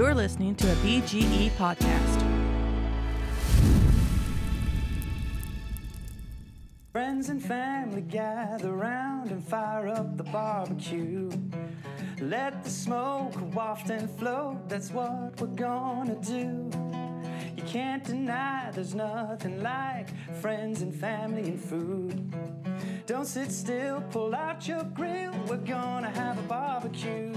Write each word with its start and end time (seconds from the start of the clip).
You're 0.00 0.14
listening 0.14 0.54
to 0.54 0.72
a 0.72 0.74
BGE 0.76 1.50
podcast. 1.58 2.22
Friends 6.90 7.28
and 7.28 7.44
family 7.44 8.00
gather 8.00 8.72
round 8.72 9.30
and 9.30 9.46
fire 9.46 9.88
up 9.88 10.16
the 10.16 10.22
barbecue. 10.22 11.30
Let 12.18 12.64
the 12.64 12.70
smoke 12.70 13.34
waft 13.54 13.90
and 13.90 14.08
float, 14.18 14.70
that's 14.70 14.90
what 14.90 15.38
we're 15.38 15.48
gonna 15.48 16.18
do. 16.22 16.70
You 17.54 17.62
can't 17.64 18.02
deny 18.02 18.70
there's 18.72 18.94
nothing 18.94 19.62
like 19.62 20.08
friends 20.36 20.80
and 20.80 20.94
family 20.94 21.42
and 21.42 21.60
food. 21.60 22.34
Don't 23.04 23.26
sit 23.26 23.52
still, 23.52 24.00
pull 24.10 24.34
out 24.34 24.66
your 24.66 24.84
grill, 24.94 25.34
we're 25.46 25.58
gonna 25.58 26.08
have 26.08 26.38
a 26.38 26.48
barbecue. 26.48 27.34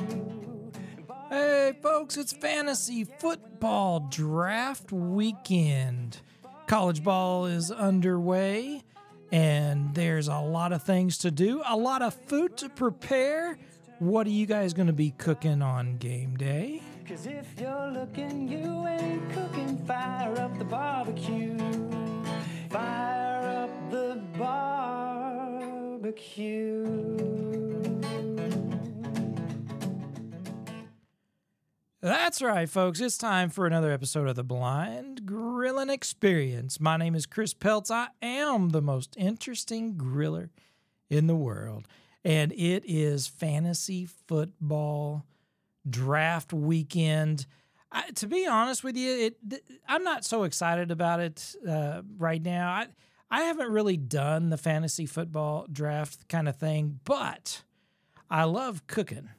Hey, 1.34 1.74
folks, 1.82 2.16
it's 2.16 2.32
fantasy 2.32 3.06
football 3.06 4.02
draft 4.02 4.92
weekend. 4.92 6.22
College 6.68 7.04
ball 7.04 7.48
is 7.48 7.72
underway, 7.72 8.84
and 9.32 9.96
there's 9.96 10.28
a 10.28 10.38
lot 10.38 10.72
of 10.74 10.84
things 10.84 11.18
to 11.18 11.32
do, 11.32 11.64
a 11.68 11.76
lot 11.76 12.04
of 12.04 12.14
food 12.14 12.56
to 12.58 12.70
prepare. 12.70 13.58
What 13.98 14.28
are 14.28 14.30
you 14.30 14.46
guys 14.46 14.76
going 14.76 14.86
to 14.86 14.94
be 14.94 15.10
cooking 15.10 15.64
on 15.64 15.98
game 15.98 16.36
day? 16.36 16.84
Cause 17.08 17.26
if 17.26 17.60
you're 17.60 17.88
looking, 17.88 18.48
you 18.48 18.86
ain't 18.86 19.28
cooking. 19.32 19.84
Fire 19.88 20.38
up 20.40 20.56
the 20.60 20.66
barbecue. 20.66 21.58
Fire 22.70 23.64
up 23.64 23.90
the 23.90 24.22
barbecue. 24.38 24.64
That's 32.14 32.44
right, 32.44 32.70
folks. 32.70 33.02
It's 33.02 33.18
time 33.18 33.50
for 33.50 33.66
another 33.66 33.92
episode 33.92 34.28
of 34.28 34.36
the 34.36 34.44
Blind 34.44 35.26
Grilling 35.26 35.90
Experience. 35.90 36.80
My 36.80 36.96
name 36.96 37.16
is 37.16 37.26
Chris 37.26 37.56
Peltz. 37.56 37.90
I 37.90 38.10
am 38.22 38.70
the 38.70 38.84
most 38.84 39.16
interesting 39.18 39.96
griller 39.96 40.50
in 41.10 41.26
the 41.26 41.36
world, 41.36 41.88
and 42.24 42.52
it 42.52 42.84
is 42.86 43.26
fantasy 43.26 44.06
football 44.06 45.26
draft 45.90 46.54
weekend. 46.54 47.48
I, 47.92 48.12
to 48.12 48.28
be 48.28 48.46
honest 48.46 48.84
with 48.84 48.96
you, 48.96 49.12
it 49.12 49.50
th- 49.50 49.64
I'm 49.88 50.04
not 50.04 50.24
so 50.24 50.44
excited 50.44 50.92
about 50.92 51.20
it 51.20 51.56
uh, 51.68 52.04
right 52.20 52.44
now. 52.44 52.70
I 52.70 52.88
I 53.32 53.42
haven't 53.46 53.72
really 53.72 53.98
done 53.98 54.52
the 54.52 54.58
fantasy 54.58 55.08
football 55.08 55.66
draft 55.72 56.30
kind 56.30 56.48
of 56.48 56.58
thing, 56.58 57.00
but 57.06 57.64
I 58.30 58.44
love 58.44 58.86
cooking. 58.86 59.30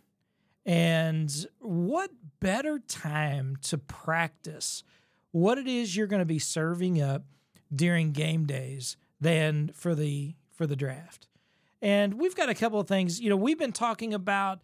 And 0.66 1.46
what 1.60 2.10
better 2.40 2.78
time 2.78 3.56
to 3.62 3.78
practice 3.78 4.82
what 5.32 5.58
it 5.58 5.66
is 5.66 5.96
you're 5.96 6.06
going 6.06 6.20
to 6.20 6.26
be 6.26 6.38
serving 6.38 7.02
up 7.02 7.24
during 7.74 8.12
game 8.12 8.46
days 8.46 8.96
than 9.20 9.70
for 9.74 9.94
the 9.94 10.34
for 10.52 10.66
the 10.66 10.76
draft. 10.76 11.26
And 11.82 12.14
we've 12.14 12.34
got 12.34 12.48
a 12.48 12.54
couple 12.54 12.80
of 12.80 12.86
things, 12.86 13.20
you 13.20 13.28
know, 13.28 13.36
we've 13.36 13.58
been 13.58 13.72
talking 13.72 14.14
about 14.14 14.60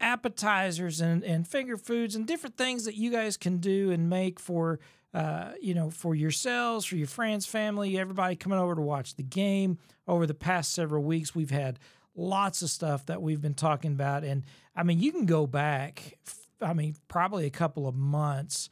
appetizers 0.00 1.00
and, 1.00 1.22
and 1.24 1.46
finger 1.46 1.76
foods 1.76 2.14
and 2.14 2.26
different 2.26 2.56
things 2.56 2.84
that 2.84 2.96
you 2.96 3.10
guys 3.10 3.36
can 3.36 3.58
do 3.58 3.90
and 3.90 4.08
make 4.08 4.40
for 4.40 4.80
uh, 5.14 5.52
you 5.60 5.74
know 5.74 5.90
for 5.90 6.14
yourselves 6.14 6.84
for 6.84 6.96
your 6.96 7.06
friends 7.06 7.46
family 7.46 7.98
everybody 7.98 8.36
coming 8.36 8.58
over 8.58 8.74
to 8.74 8.82
watch 8.82 9.14
the 9.14 9.22
game 9.22 9.78
over 10.06 10.26
the 10.26 10.34
past 10.34 10.72
several 10.72 11.02
weeks 11.02 11.34
we've 11.34 11.50
had 11.50 11.78
lots 12.16 12.62
of 12.62 12.68
stuff 12.68 13.06
that 13.06 13.22
we've 13.22 13.40
been 13.40 13.54
talking 13.54 13.92
about 13.92 14.24
and 14.24 14.44
i 14.76 14.82
mean 14.82 15.00
you 15.00 15.12
can 15.12 15.26
go 15.26 15.46
back 15.46 16.18
i 16.60 16.72
mean 16.72 16.94
probably 17.08 17.46
a 17.46 17.50
couple 17.50 17.88
of 17.88 17.94
months 17.94 18.68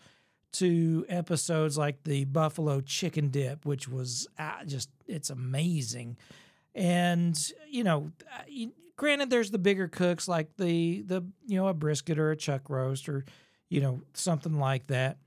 to 0.52 1.04
episodes 1.08 1.76
like 1.76 2.04
the 2.04 2.24
buffalo 2.26 2.80
chicken 2.80 3.28
dip 3.28 3.66
which 3.66 3.88
was 3.88 4.28
uh, 4.38 4.64
just 4.64 4.88
it's 5.06 5.30
amazing. 5.30 6.16
And 6.74 7.38
you 7.68 7.84
know 7.84 8.10
uh, 8.32 8.66
granted 8.96 9.30
there's 9.30 9.50
the 9.50 9.58
bigger 9.58 9.88
cooks 9.88 10.28
like 10.28 10.56
the 10.56 11.02
the 11.02 11.24
you 11.46 11.56
know 11.56 11.68
a 11.68 11.74
brisket 11.74 12.18
or 12.18 12.30
a 12.30 12.36
chuck 12.36 12.68
roast 12.68 13.08
or 13.08 13.24
you 13.68 13.80
know 13.80 14.02
something 14.14 14.58
like 14.58 14.86
that. 14.88 15.18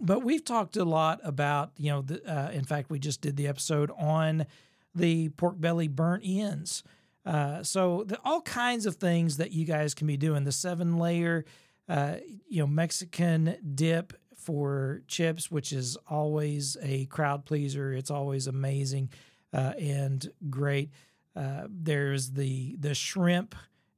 But 0.00 0.24
we've 0.24 0.44
talked 0.44 0.76
a 0.76 0.84
lot 0.84 1.20
about 1.24 1.72
you 1.76 1.90
know 1.90 2.02
the, 2.02 2.22
uh, 2.24 2.50
in 2.50 2.64
fact 2.64 2.90
we 2.90 2.98
just 2.98 3.20
did 3.20 3.36
the 3.36 3.46
episode 3.46 3.90
on 3.98 4.46
the 4.94 5.28
pork 5.30 5.60
belly 5.60 5.88
burnt 5.88 6.22
ends 6.24 6.82
uh, 7.26 7.62
so 7.62 8.04
the, 8.06 8.18
all 8.24 8.40
kinds 8.42 8.86
of 8.86 8.96
things 8.96 9.38
that 9.38 9.52
you 9.52 9.64
guys 9.64 9.94
can 9.94 10.06
be 10.06 10.16
doing 10.16 10.44
the 10.44 10.52
seven 10.52 10.98
layer 10.98 11.44
uh, 11.88 12.16
you 12.48 12.60
know 12.60 12.66
mexican 12.66 13.56
dip 13.74 14.12
for 14.36 15.02
chips 15.08 15.50
which 15.50 15.72
is 15.72 15.96
always 16.08 16.76
a 16.82 17.06
crowd 17.06 17.44
pleaser 17.44 17.92
it's 17.92 18.10
always 18.10 18.46
amazing 18.46 19.08
uh, 19.52 19.72
and 19.78 20.30
great 20.50 20.90
uh, 21.36 21.66
there's 21.68 22.32
the 22.32 22.76
the 22.78 22.94
shrimp 22.94 23.54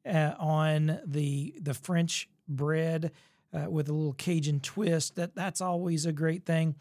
uh, 0.07 0.33
on 0.39 1.01
the 1.05 1.55
the 1.61 1.75
French 1.75 2.29
bread 2.49 3.13
uh, 3.53 3.71
with 3.71 3.89
a 3.89 3.93
little 3.93 4.15
Cajun 4.15 4.61
twist. 4.61 5.17
That 5.17 5.35
that's 5.35 5.61
always 5.61 6.07
a 6.07 6.13
great 6.13 6.45
thing. 6.47 6.77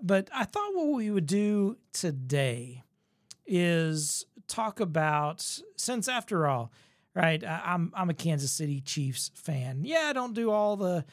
But 0.00 0.28
I 0.32 0.44
thought 0.44 0.74
what 0.76 0.92
we 0.92 1.10
would 1.10 1.26
do 1.26 1.76
today 1.92 2.84
is 3.44 4.26
talk 4.52 4.80
about 4.80 5.60
since 5.76 6.08
after 6.08 6.46
all, 6.46 6.72
right? 7.14 7.42
I'm 7.44 7.92
I'm 7.94 8.10
a 8.10 8.14
Kansas 8.14 8.52
City 8.52 8.80
Chiefs 8.80 9.30
fan. 9.34 9.84
Yeah, 9.84 10.06
I 10.06 10.12
don't 10.12 10.34
do 10.34 10.50
all 10.50 10.76
the, 10.76 11.04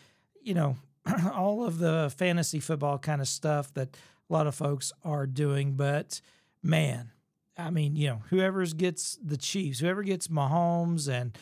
you 0.42 0.54
know, 0.54 0.76
all 1.34 1.66
of 1.66 1.80
the 1.80 2.14
fantasy 2.18 2.60
football 2.60 2.98
kind 2.98 3.22
of 3.22 3.28
stuff 3.28 3.74
that 3.74 3.98
a 4.30 4.34
lot 4.34 4.48
of 4.48 4.56
folks 4.56 4.92
are 5.04 5.26
doing, 5.26 5.74
but 5.74 6.22
man 6.62 7.12
I 7.60 7.72
mean, 7.72 7.96
you 7.96 8.08
know, 8.08 8.22
whoever 8.30 8.66
gets 8.66 9.18
the 9.24 9.38
Chiefs, 9.38 9.80
whoever 9.80 10.02
gets 10.02 10.30
Mahomes 10.30 11.10
and, 11.10 11.38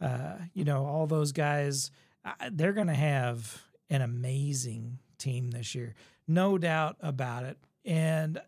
uh, 0.00 0.34
you 0.52 0.64
know, 0.64 0.84
all 0.84 1.06
those 1.06 1.32
guys, 1.32 1.90
they're 2.50 2.74
going 2.74 2.88
to 2.88 2.94
have 2.94 3.62
an 3.88 4.02
amazing 4.02 4.98
team 5.18 5.50
this 5.50 5.74
year, 5.74 5.94
no 6.28 6.58
doubt 6.58 6.96
about 7.00 7.44
it. 7.44 7.56
And, 7.84 8.40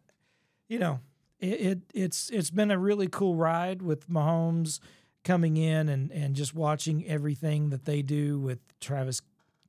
you 0.68 0.78
know, 0.78 1.00
it, 1.44 1.60
it 1.60 1.78
it's 1.94 2.30
it's 2.30 2.50
been 2.50 2.70
a 2.70 2.78
really 2.78 3.06
cool 3.06 3.34
ride 3.34 3.82
with 3.82 4.08
Mahomes 4.08 4.80
coming 5.22 5.56
in 5.56 5.88
and 5.88 6.10
and 6.10 6.34
just 6.34 6.54
watching 6.54 7.06
everything 7.06 7.70
that 7.70 7.84
they 7.84 8.02
do 8.02 8.38
with 8.38 8.58
Travis 8.80 9.20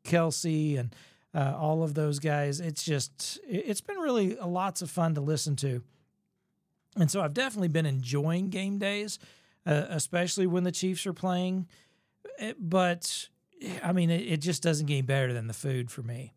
Kelce 0.04 0.80
and 0.80 0.96
uh, 1.34 1.56
all 1.58 1.84
of 1.84 1.94
those 1.94 2.20
guys. 2.20 2.60
It's 2.60 2.84
just 2.84 3.40
it's 3.48 3.82
been 3.82 3.98
really 3.98 4.36
lots 4.36 4.82
of 4.82 4.90
fun 4.90 5.16
to 5.16 5.22
listen 5.22 5.56
to. 5.58 5.84
And 6.98 7.12
so 7.12 7.22
I've 7.22 7.34
definitely 7.34 7.68
been 7.68 7.86
enjoying 7.86 8.50
game 8.50 8.78
days, 8.78 9.20
uh, 9.66 9.86
especially 9.90 10.48
when 10.48 10.64
the 10.64 10.72
Chiefs 10.72 11.06
are 11.06 11.14
playing. 11.14 11.68
But 12.58 13.28
I 13.84 13.92
mean, 13.92 14.10
it, 14.10 14.22
it, 14.22 14.38
just 14.38 14.64
doesn't 14.64 14.86
get 14.86 15.06
better 15.06 15.34
than 15.34 15.48
the 15.48 15.54
food 15.54 15.92
for 15.92 16.04
me. 16.04 16.34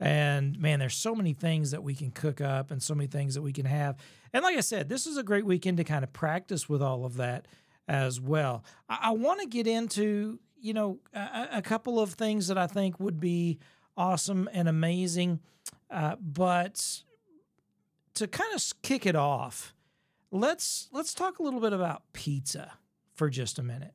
And 0.00 0.58
man, 0.58 0.78
there's 0.78 0.94
so 0.94 1.14
many 1.14 1.32
things 1.32 1.72
that 1.72 1.82
we 1.82 1.94
can 1.94 2.10
cook 2.10 2.40
up 2.40 2.70
and 2.70 2.82
so 2.82 2.94
many 2.94 3.08
things 3.08 3.34
that 3.34 3.42
we 3.42 3.52
can 3.52 3.66
have. 3.66 3.96
And 4.32 4.44
like 4.44 4.56
I 4.56 4.60
said, 4.60 4.88
this 4.88 5.06
is 5.06 5.16
a 5.16 5.22
great 5.22 5.44
weekend 5.44 5.78
to 5.78 5.84
kind 5.84 6.04
of 6.04 6.12
practice 6.12 6.68
with 6.68 6.82
all 6.82 7.04
of 7.04 7.16
that 7.16 7.46
as 7.88 8.20
well. 8.20 8.64
I, 8.88 8.98
I 9.02 9.10
want 9.12 9.40
to 9.40 9.46
get 9.46 9.66
into, 9.66 10.38
you 10.60 10.72
know, 10.72 10.98
a, 11.14 11.48
a, 11.54 11.62
couple 11.62 11.98
of 11.98 12.12
things 12.12 12.48
that 12.48 12.58
I 12.58 12.66
think 12.66 13.00
would 13.00 13.18
be 13.18 13.58
awesome 13.96 14.48
and 14.52 14.68
amazing. 14.68 15.40
Uh, 15.90 16.16
but 16.20 17.02
to 18.14 18.28
kind 18.28 18.54
of 18.54 18.62
kick 18.82 19.06
it 19.06 19.16
off, 19.16 19.74
let's 20.30 20.88
let's 20.92 21.14
talk 21.14 21.38
a 21.38 21.42
little 21.42 21.60
bit 21.60 21.72
about 21.72 22.02
pizza 22.12 22.72
for 23.14 23.30
just 23.30 23.58
a 23.58 23.62
minute. 23.62 23.94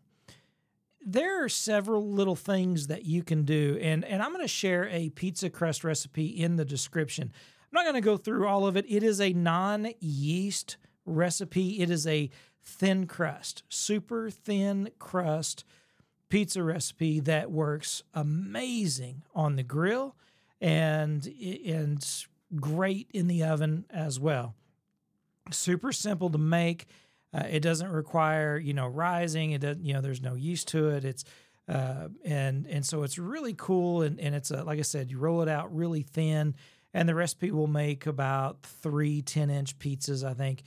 There 1.05 1.43
are 1.43 1.49
several 1.49 2.09
little 2.09 2.35
things 2.35 2.87
that 2.87 3.05
you 3.05 3.23
can 3.23 3.43
do, 3.43 3.77
and, 3.81 4.05
and 4.05 4.21
I'm 4.21 4.31
going 4.31 4.43
to 4.43 4.47
share 4.47 4.87
a 4.89 5.09
pizza 5.09 5.49
crust 5.49 5.83
recipe 5.83 6.27
in 6.27 6.55
the 6.55 6.65
description. 6.65 7.31
I'm 7.33 7.73
not 7.73 7.83
going 7.83 8.01
to 8.01 8.05
go 8.05 8.17
through 8.17 8.47
all 8.47 8.65
of 8.65 8.77
it. 8.77 8.85
It 8.87 9.03
is 9.03 9.19
a 9.19 9.33
non 9.33 9.89
yeast 9.99 10.77
recipe, 11.05 11.81
it 11.81 11.89
is 11.89 12.07
a 12.07 12.29
thin 12.63 13.07
crust, 13.07 13.63
super 13.67 14.29
thin 14.29 14.89
crust 14.97 15.65
pizza 16.29 16.63
recipe 16.63 17.19
that 17.19 17.51
works 17.51 18.03
amazing 18.13 19.23
on 19.35 19.55
the 19.57 19.63
grill 19.63 20.15
and, 20.61 21.27
and 21.65 22.25
great 22.55 23.09
in 23.13 23.27
the 23.27 23.43
oven 23.43 23.85
as 23.89 24.19
well 24.19 24.55
super 25.51 25.91
simple 25.91 26.29
to 26.29 26.37
make. 26.37 26.87
Uh, 27.33 27.47
it 27.49 27.61
doesn't 27.61 27.89
require 27.89 28.57
you 28.57 28.73
know 28.73 28.87
rising. 28.87 29.51
It 29.51 29.61
doesn't 29.61 29.83
you 29.83 29.93
know 29.93 30.01
there's 30.01 30.21
no 30.21 30.35
yeast 30.35 30.67
to 30.69 30.89
it. 30.89 31.05
It's 31.05 31.23
uh, 31.67 32.09
and 32.23 32.67
and 32.67 32.85
so 32.85 33.03
it's 33.03 33.17
really 33.17 33.53
cool 33.53 34.01
and 34.01 34.19
and 34.19 34.35
it's 34.35 34.51
a, 34.51 34.63
like 34.63 34.79
I 34.79 34.83
said 34.83 35.09
you 35.09 35.17
roll 35.17 35.41
it 35.41 35.49
out 35.49 35.75
really 35.75 36.03
thin 36.03 36.55
and 36.93 37.07
the 37.07 37.15
recipe 37.15 37.51
will 37.51 37.67
make 37.67 38.05
about 38.05 38.61
three 38.63 39.21
10 39.21 39.49
inch 39.49 39.79
pizzas 39.79 40.23
I 40.23 40.33
think. 40.33 40.63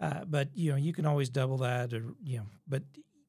Uh, 0.00 0.24
but 0.26 0.50
you 0.54 0.70
know 0.70 0.76
you 0.76 0.92
can 0.92 1.06
always 1.06 1.28
double 1.28 1.58
that 1.58 1.92
or 1.92 2.14
you 2.22 2.38
know 2.38 2.46
but 2.68 2.82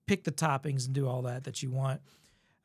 pick 0.05 0.23
the 0.23 0.31
toppings 0.31 0.85
and 0.85 0.93
do 0.93 1.07
all 1.07 1.23
that 1.23 1.43
that 1.43 1.61
you 1.61 1.71
want. 1.71 2.01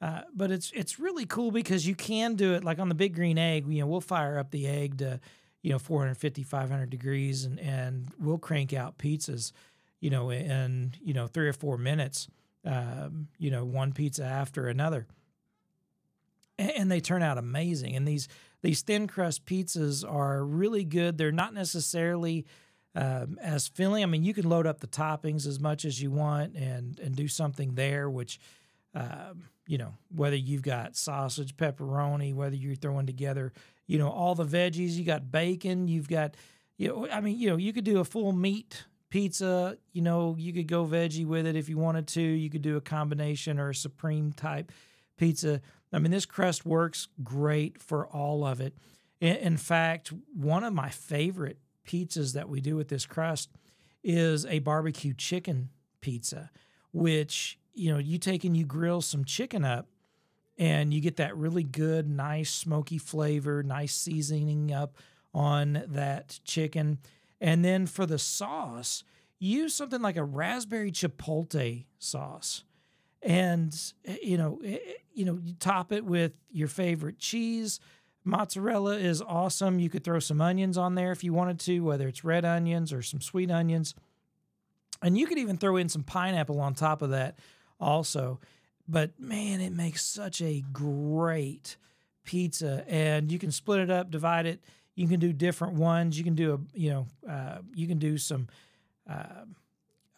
Uh, 0.00 0.22
but 0.34 0.50
it's 0.50 0.72
it's 0.74 0.98
really 0.98 1.26
cool 1.26 1.50
because 1.50 1.86
you 1.86 1.94
can 1.94 2.34
do 2.34 2.54
it 2.54 2.64
like 2.64 2.78
on 2.78 2.88
the 2.88 2.94
big 2.94 3.14
green 3.14 3.38
egg. 3.38 3.66
You 3.68 3.80
know, 3.80 3.86
we'll 3.86 4.00
fire 4.00 4.38
up 4.38 4.50
the 4.50 4.66
egg 4.66 4.98
to 4.98 5.20
you 5.62 5.70
know 5.70 5.78
450 5.78 6.42
500 6.42 6.90
degrees 6.90 7.44
and 7.44 7.60
and 7.60 8.08
we'll 8.18 8.38
crank 8.38 8.72
out 8.72 8.98
pizzas 8.98 9.52
you 10.02 10.10
know 10.10 10.30
in 10.30 10.92
you 11.00 11.14
know 11.14 11.26
three 11.26 11.48
or 11.48 11.54
four 11.54 11.78
minutes 11.78 12.28
um, 12.66 13.28
you 13.38 13.50
know 13.50 13.64
one 13.64 13.92
pizza 13.92 14.24
after 14.24 14.66
another. 14.66 15.06
And, 16.58 16.70
and 16.72 16.90
they 16.90 17.00
turn 17.00 17.22
out 17.22 17.38
amazing. 17.38 17.96
And 17.96 18.06
these 18.06 18.28
these 18.60 18.82
thin 18.82 19.06
crust 19.06 19.46
pizzas 19.46 20.04
are 20.06 20.44
really 20.44 20.84
good. 20.84 21.16
They're 21.16 21.32
not 21.32 21.54
necessarily 21.54 22.44
um, 22.94 23.38
as 23.40 23.68
filling. 23.68 24.02
I 24.02 24.06
mean 24.06 24.24
you 24.24 24.34
can 24.34 24.48
load 24.48 24.66
up 24.66 24.80
the 24.80 24.88
toppings 24.88 25.46
as 25.46 25.58
much 25.58 25.84
as 25.84 26.02
you 26.02 26.10
want 26.10 26.56
and 26.56 26.98
and 26.98 27.16
do 27.16 27.28
something 27.28 27.76
there 27.76 28.10
which 28.10 28.40
um, 28.94 29.44
you 29.66 29.78
know 29.78 29.94
whether 30.14 30.36
you've 30.36 30.62
got 30.62 30.96
sausage 30.96 31.56
pepperoni 31.56 32.34
whether 32.34 32.56
you're 32.56 32.74
throwing 32.74 33.06
together 33.06 33.52
you 33.86 33.98
know 33.98 34.10
all 34.10 34.34
the 34.34 34.44
veggies. 34.44 34.94
You 34.94 35.04
got 35.04 35.30
bacon. 35.30 35.86
You've 35.86 36.08
got 36.08 36.36
you 36.76 36.88
know 36.88 37.08
i 37.12 37.20
mean 37.20 37.38
you 37.38 37.48
know 37.48 37.56
you 37.56 37.72
could 37.72 37.84
do 37.84 38.00
a 38.00 38.04
full 38.04 38.32
meat 38.32 38.84
pizza 39.12 39.76
you 39.92 40.00
know 40.00 40.34
you 40.38 40.54
could 40.54 40.66
go 40.66 40.86
veggie 40.86 41.26
with 41.26 41.46
it 41.46 41.54
if 41.54 41.68
you 41.68 41.76
wanted 41.76 42.06
to. 42.08 42.22
You 42.22 42.48
could 42.48 42.62
do 42.62 42.78
a 42.78 42.80
combination 42.80 43.60
or 43.60 43.68
a 43.68 43.74
supreme 43.74 44.32
type 44.32 44.72
pizza. 45.18 45.60
I 45.92 45.98
mean 45.98 46.10
this 46.10 46.24
crust 46.24 46.64
works 46.64 47.08
great 47.22 47.78
for 47.80 48.06
all 48.06 48.46
of 48.46 48.62
it. 48.62 48.74
In, 49.20 49.58
fact 49.58 50.12
one 50.34 50.64
of 50.64 50.72
my 50.72 50.88
favorite 50.88 51.58
pizzas 51.86 52.32
that 52.32 52.48
we 52.48 52.62
do 52.62 52.74
with 52.74 52.88
this 52.88 53.04
crust 53.04 53.50
is 54.02 54.46
a 54.46 54.60
barbecue 54.60 55.12
chicken 55.12 55.68
pizza 56.00 56.50
which 56.90 57.58
you 57.74 57.92
know 57.92 57.98
you 57.98 58.16
take 58.16 58.44
and 58.44 58.56
you 58.56 58.64
grill 58.64 59.02
some 59.02 59.26
chicken 59.26 59.62
up 59.62 59.88
and 60.56 60.94
you 60.94 61.00
get 61.00 61.16
that 61.16 61.36
really 61.36 61.64
good, 61.64 62.08
nice 62.08 62.50
smoky 62.50 62.98
flavor, 62.98 63.62
nice 63.62 63.94
seasoning 63.94 64.72
up 64.72 64.96
on 65.34 65.82
that 65.88 66.40
chicken. 66.44 66.98
And 67.42 67.64
then 67.64 67.86
for 67.86 68.06
the 68.06 68.20
sauce, 68.20 69.02
use 69.40 69.74
something 69.74 70.00
like 70.00 70.16
a 70.16 70.22
raspberry 70.22 70.92
chipotle 70.92 71.84
sauce. 71.98 72.62
And 73.20 73.76
eh, 74.04 74.16
you 74.22 74.38
know, 74.38 74.60
eh, 74.64 74.74
eh, 74.74 74.92
you 75.12 75.24
know, 75.24 75.40
you 75.42 75.54
top 75.58 75.92
it 75.92 76.04
with 76.04 76.32
your 76.52 76.68
favorite 76.68 77.18
cheese. 77.18 77.80
Mozzarella 78.24 78.96
is 78.96 79.20
awesome. 79.20 79.80
You 79.80 79.90
could 79.90 80.04
throw 80.04 80.20
some 80.20 80.40
onions 80.40 80.78
on 80.78 80.94
there 80.94 81.10
if 81.10 81.24
you 81.24 81.32
wanted 81.32 81.58
to, 81.60 81.80
whether 81.80 82.06
it's 82.06 82.22
red 82.22 82.44
onions 82.44 82.92
or 82.92 83.02
some 83.02 83.20
sweet 83.20 83.50
onions. 83.50 83.96
And 85.02 85.18
you 85.18 85.26
could 85.26 85.38
even 85.38 85.56
throw 85.56 85.76
in 85.76 85.88
some 85.88 86.04
pineapple 86.04 86.60
on 86.60 86.74
top 86.74 87.02
of 87.02 87.10
that 87.10 87.40
also. 87.80 88.38
But 88.86 89.18
man, 89.18 89.60
it 89.60 89.72
makes 89.72 90.04
such 90.04 90.40
a 90.40 90.62
great 90.72 91.76
pizza, 92.22 92.84
and 92.86 93.32
you 93.32 93.40
can 93.40 93.50
split 93.50 93.80
it 93.80 93.90
up, 93.90 94.12
divide 94.12 94.46
it. 94.46 94.60
You 94.94 95.08
can 95.08 95.20
do 95.20 95.32
different 95.32 95.74
ones. 95.74 96.18
You 96.18 96.24
can 96.24 96.34
do 96.34 96.54
a, 96.54 96.78
you 96.78 96.90
know, 96.90 97.06
uh, 97.28 97.58
you 97.74 97.86
can 97.86 97.98
do 97.98 98.18
some, 98.18 98.48
uh, 99.08 99.44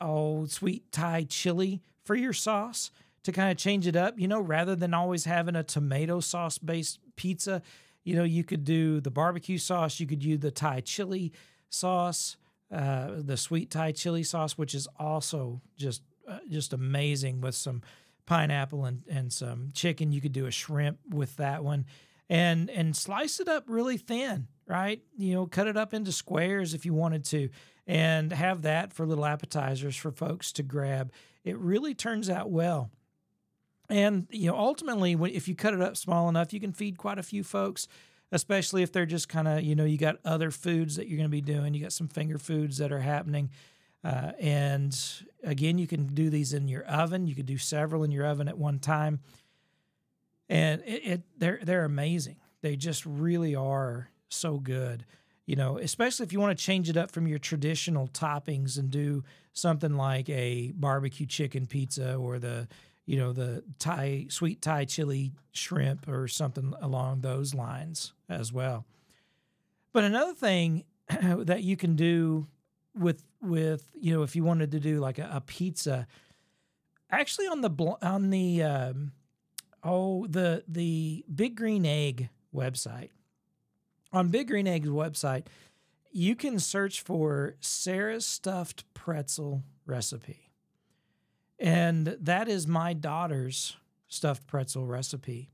oh, 0.01 0.47
sweet 0.47 0.91
Thai 0.91 1.25
chili 1.25 1.81
for 2.05 2.15
your 2.15 2.33
sauce 2.33 2.91
to 3.23 3.33
kind 3.33 3.51
of 3.51 3.57
change 3.57 3.87
it 3.87 3.97
up. 3.97 4.19
You 4.19 4.29
know, 4.29 4.41
rather 4.41 4.75
than 4.75 4.93
always 4.93 5.25
having 5.25 5.57
a 5.57 5.63
tomato 5.63 6.21
sauce 6.21 6.59
based 6.59 6.99
pizza, 7.17 7.63
you 8.03 8.15
know, 8.17 8.25
you 8.25 8.45
could 8.45 8.65
do 8.65 9.01
the 9.01 9.11
barbecue 9.11 9.59
sauce. 9.59 10.01
You 10.01 10.07
could 10.07 10.23
use 10.23 10.41
the 10.41 10.51
Thai 10.51 10.81
chili 10.81 11.33
sauce, 11.71 12.37
uh, 12.71 13.13
the 13.17 13.37
sweet 13.37 13.71
Thai 13.71 13.93
chili 13.93 14.23
sauce, 14.25 14.59
which 14.59 14.75
is 14.75 14.89
also 14.99 15.63
just 15.77 16.03
uh, 16.29 16.39
just 16.51 16.73
amazing 16.73 17.41
with 17.41 17.55
some 17.55 17.83
pineapple 18.27 18.85
and, 18.85 19.03
and 19.09 19.33
some 19.33 19.71
chicken. 19.73 20.13
You 20.13 20.21
could 20.21 20.33
do 20.33 20.47
a 20.47 20.51
shrimp 20.51 20.99
with 21.09 21.37
that 21.37 21.63
one 21.63 21.87
and 22.29 22.71
and 22.71 22.97
slice 22.97 23.41
it 23.41 23.49
up 23.49 23.65
really 23.69 23.97
thin, 23.97 24.49
right? 24.67 25.03
You 25.17 25.35
know, 25.35 25.47
cut 25.47 25.67
it 25.67 25.77
up 25.77 25.95
into 25.95 26.13
squares 26.13 26.75
if 26.75 26.85
you 26.85 26.95
wanted 26.95 27.25
to 27.27 27.49
and 27.87 28.33
have 28.33 28.63
that 28.63 28.93
for 28.93 29.07
little 29.07 29.27
appetizers 29.27 29.97
for 29.97 30.11
folks 30.11 30.53
to 30.53 30.63
grab. 30.63 31.13
It 31.45 31.59
really 31.59 31.95
turns 31.95 32.31
out 32.31 32.51
well. 32.51 32.91
And 33.91 34.27
you 34.31 34.51
know, 34.51 34.57
ultimately 34.57 35.13
if 35.35 35.49
you 35.49 35.55
cut 35.55 35.75
it 35.75 35.83
up 35.83 35.97
small 35.97 36.29
enough, 36.29 36.53
you 36.53 36.61
can 36.61 36.73
feed 36.73 36.97
quite 36.97 37.19
a 37.19 37.23
few 37.23 37.45
folks 37.45 37.87
especially 38.35 38.83
if 38.83 38.91
they're 38.91 39.07
just 39.07 39.29
kind 39.29 39.47
of, 39.47 39.63
you 39.63 39.77
know, 39.77 39.85
you 39.85 39.97
got 39.97 40.17
other 40.25 40.51
foods 40.51 40.97
that 40.97 41.07
you're 41.07 41.17
going 41.17 41.29
to 41.29 41.31
be 41.31 41.41
doing. 41.41 41.73
You 41.73 41.83
got 41.83 41.93
some 41.93 42.09
finger 42.09 42.37
foods 42.37 42.79
that 42.79 42.91
are 42.91 42.99
happening. 42.99 43.51
Uh, 44.03 44.33
and 44.41 45.25
again, 45.45 45.79
you 45.79 45.87
can 45.87 46.07
do 46.09 46.29
these 46.31 46.53
in 46.53 46.67
your 46.67 46.85
oven. 46.85 47.29
You 47.29 47.37
could 47.37 47.47
do 47.47 47.59
several 47.59 48.03
in 48.03 48.11
your 48.11 48.27
oven 48.27 48.49
at 48.49 48.59
one 48.59 48.81
time, 48.81 49.21
and 50.49 50.83
it, 50.85 51.07
it 51.07 51.23
they're 51.39 51.61
they're 51.63 51.85
amazing. 51.85 52.37
They 52.61 52.77
just 52.77 53.07
really 53.07 53.55
are 53.55 54.11
so 54.29 54.59
good. 54.59 55.05
You 55.47 55.57
know, 55.57 55.79
especially 55.79 56.25
if 56.25 56.33
you 56.33 56.41
want 56.41 56.57
to 56.57 56.65
change 56.65 56.89
it 56.89 56.97
up 56.97 57.11
from 57.11 57.27
your 57.27 57.39
traditional 57.39 58.09
toppings 58.09 58.79
and 58.79 58.91
do 58.91 59.25
something 59.53 59.95
like 59.95 60.29
a 60.31 60.73
barbecue 60.75 61.27
chicken 61.27 61.67
pizza 61.67 62.15
or 62.15 62.39
the 62.39 62.67
you 63.07 63.19
know 63.19 63.33
the 63.33 63.63
Thai 63.79 64.27
sweet 64.31 64.63
Thai 64.63 64.87
chili 64.87 65.33
shrimp 65.53 66.09
or 66.09 66.29
something 66.29 66.73
along 66.81 67.21
those 67.21 67.55
lines 67.55 68.15
as 68.29 68.53
well. 68.53 68.87
But 69.93 70.05
another 70.05 70.35
thing 70.35 70.85
that 71.09 71.63
you 71.63 71.77
can 71.77 71.95
do 71.95 72.47
with 72.95 73.23
with 73.43 73.87
you 73.95 74.15
know 74.15 74.23
if 74.23 74.35
you 74.35 74.45
wanted 74.45 74.71
to 74.73 74.81
do 74.81 74.99
like 74.99 75.19
a, 75.19 75.29
a 75.33 75.41
pizza 75.41 76.07
actually 77.11 77.47
on 77.47 77.61
the 77.61 77.97
on 78.03 78.31
the 78.31 78.63
um, 78.63 79.13
oh 79.83 80.27
the 80.27 80.65
the 80.67 81.25
big 81.33 81.57
green 81.57 81.85
egg 81.85 82.29
website 82.55 83.11
on 84.15 84.29
big 84.29 84.49
green 84.49 84.67
egg's 84.67 84.89
website 84.89 85.47
you 86.15 86.37
can 86.37 86.61
search 86.61 87.01
for 87.01 87.57
sarah's 87.61 88.25
stuffed 88.25 88.85
pretzel 88.95 89.65
recipe. 89.85 90.53
And 91.59 92.17
that 92.21 92.49
is 92.49 92.67
my 92.67 92.93
daughter's 92.93 93.77
stuffed 94.07 94.47
pretzel 94.47 94.87
recipe. 94.87 95.51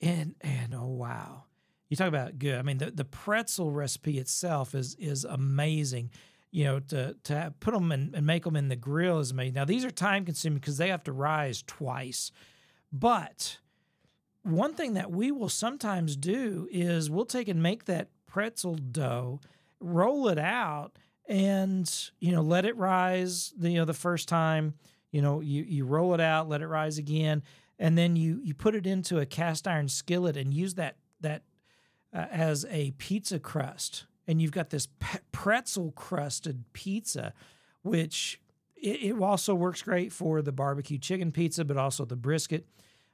And 0.00 0.36
and 0.40 0.74
oh 0.74 0.86
wow. 0.86 1.44
You 1.88 1.96
talk 1.96 2.08
about 2.08 2.38
good. 2.38 2.58
I 2.58 2.62
mean 2.62 2.78
the, 2.78 2.92
the 2.92 3.04
pretzel 3.04 3.72
recipe 3.72 4.18
itself 4.18 4.74
is 4.74 4.94
is 4.96 5.24
amazing. 5.24 6.10
You 6.52 6.64
know, 6.64 6.80
to 6.80 7.16
to 7.24 7.54
put 7.58 7.74
them 7.74 7.90
and, 7.90 8.14
and 8.14 8.24
make 8.24 8.44
them 8.44 8.56
in 8.56 8.68
the 8.68 8.76
grill 8.76 9.18
is 9.18 9.34
made. 9.34 9.54
Now 9.54 9.64
these 9.64 9.84
are 9.84 9.90
time 9.90 10.24
consuming 10.24 10.58
because 10.60 10.76
they 10.76 10.88
have 10.88 11.04
to 11.04 11.12
rise 11.12 11.62
twice. 11.66 12.30
But 12.92 13.58
one 14.42 14.74
thing 14.74 14.94
that 14.94 15.10
we 15.10 15.30
will 15.30 15.48
sometimes 15.48 16.16
do 16.16 16.68
is 16.70 17.10
we'll 17.10 17.24
take 17.24 17.48
and 17.48 17.62
make 17.62 17.84
that 17.84 18.08
pretzel 18.26 18.74
dough, 18.74 19.40
roll 19.80 20.28
it 20.28 20.38
out, 20.38 20.98
and 21.28 22.10
you 22.18 22.32
know 22.32 22.42
let 22.42 22.64
it 22.64 22.76
rise. 22.76 23.52
The, 23.56 23.70
you 23.70 23.78
know 23.78 23.84
the 23.84 23.94
first 23.94 24.28
time, 24.28 24.74
you 25.10 25.22
know 25.22 25.40
you 25.40 25.62
you 25.62 25.84
roll 25.84 26.14
it 26.14 26.20
out, 26.20 26.48
let 26.48 26.62
it 26.62 26.66
rise 26.66 26.98
again, 26.98 27.42
and 27.78 27.96
then 27.96 28.16
you 28.16 28.40
you 28.42 28.54
put 28.54 28.74
it 28.74 28.86
into 28.86 29.18
a 29.18 29.26
cast 29.26 29.68
iron 29.68 29.88
skillet 29.88 30.36
and 30.36 30.52
use 30.52 30.74
that 30.74 30.96
that 31.20 31.42
uh, 32.12 32.26
as 32.30 32.66
a 32.70 32.92
pizza 32.98 33.38
crust 33.38 34.06
and 34.26 34.40
you've 34.40 34.52
got 34.52 34.70
this 34.70 34.88
pretzel 35.32 35.92
crusted 35.92 36.64
pizza, 36.72 37.32
which 37.82 38.40
it, 38.76 39.02
it, 39.02 39.20
also 39.20 39.54
works 39.54 39.82
great 39.82 40.12
for 40.12 40.42
the 40.42 40.52
barbecue 40.52 40.98
chicken 40.98 41.32
pizza, 41.32 41.64
but 41.64 41.76
also 41.76 42.04
the 42.04 42.16
brisket. 42.16 42.66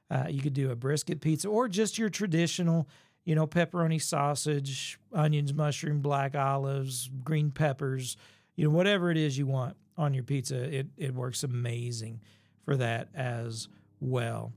Uh, 0.09 0.25
you 0.29 0.41
could 0.41 0.53
do 0.53 0.71
a 0.71 0.75
brisket 0.75 1.21
pizza 1.21 1.47
or 1.47 1.67
just 1.67 1.97
your 1.97 2.09
traditional, 2.09 2.87
you 3.25 3.35
know, 3.35 3.45
pepperoni 3.45 4.01
sausage, 4.01 4.99
onions, 5.13 5.53
mushroom, 5.53 6.01
black 6.01 6.35
olives, 6.35 7.09
green 7.23 7.51
peppers, 7.51 8.17
you 8.55 8.63
know, 8.63 8.71
whatever 8.71 9.11
it 9.11 9.17
is 9.17 9.37
you 9.37 9.45
want 9.45 9.75
on 9.97 10.13
your 10.13 10.23
pizza. 10.23 10.55
It, 10.55 10.87
it 10.97 11.13
works 11.13 11.43
amazing 11.43 12.21
for 12.65 12.75
that 12.77 13.09
as 13.13 13.67
well. 13.99 14.51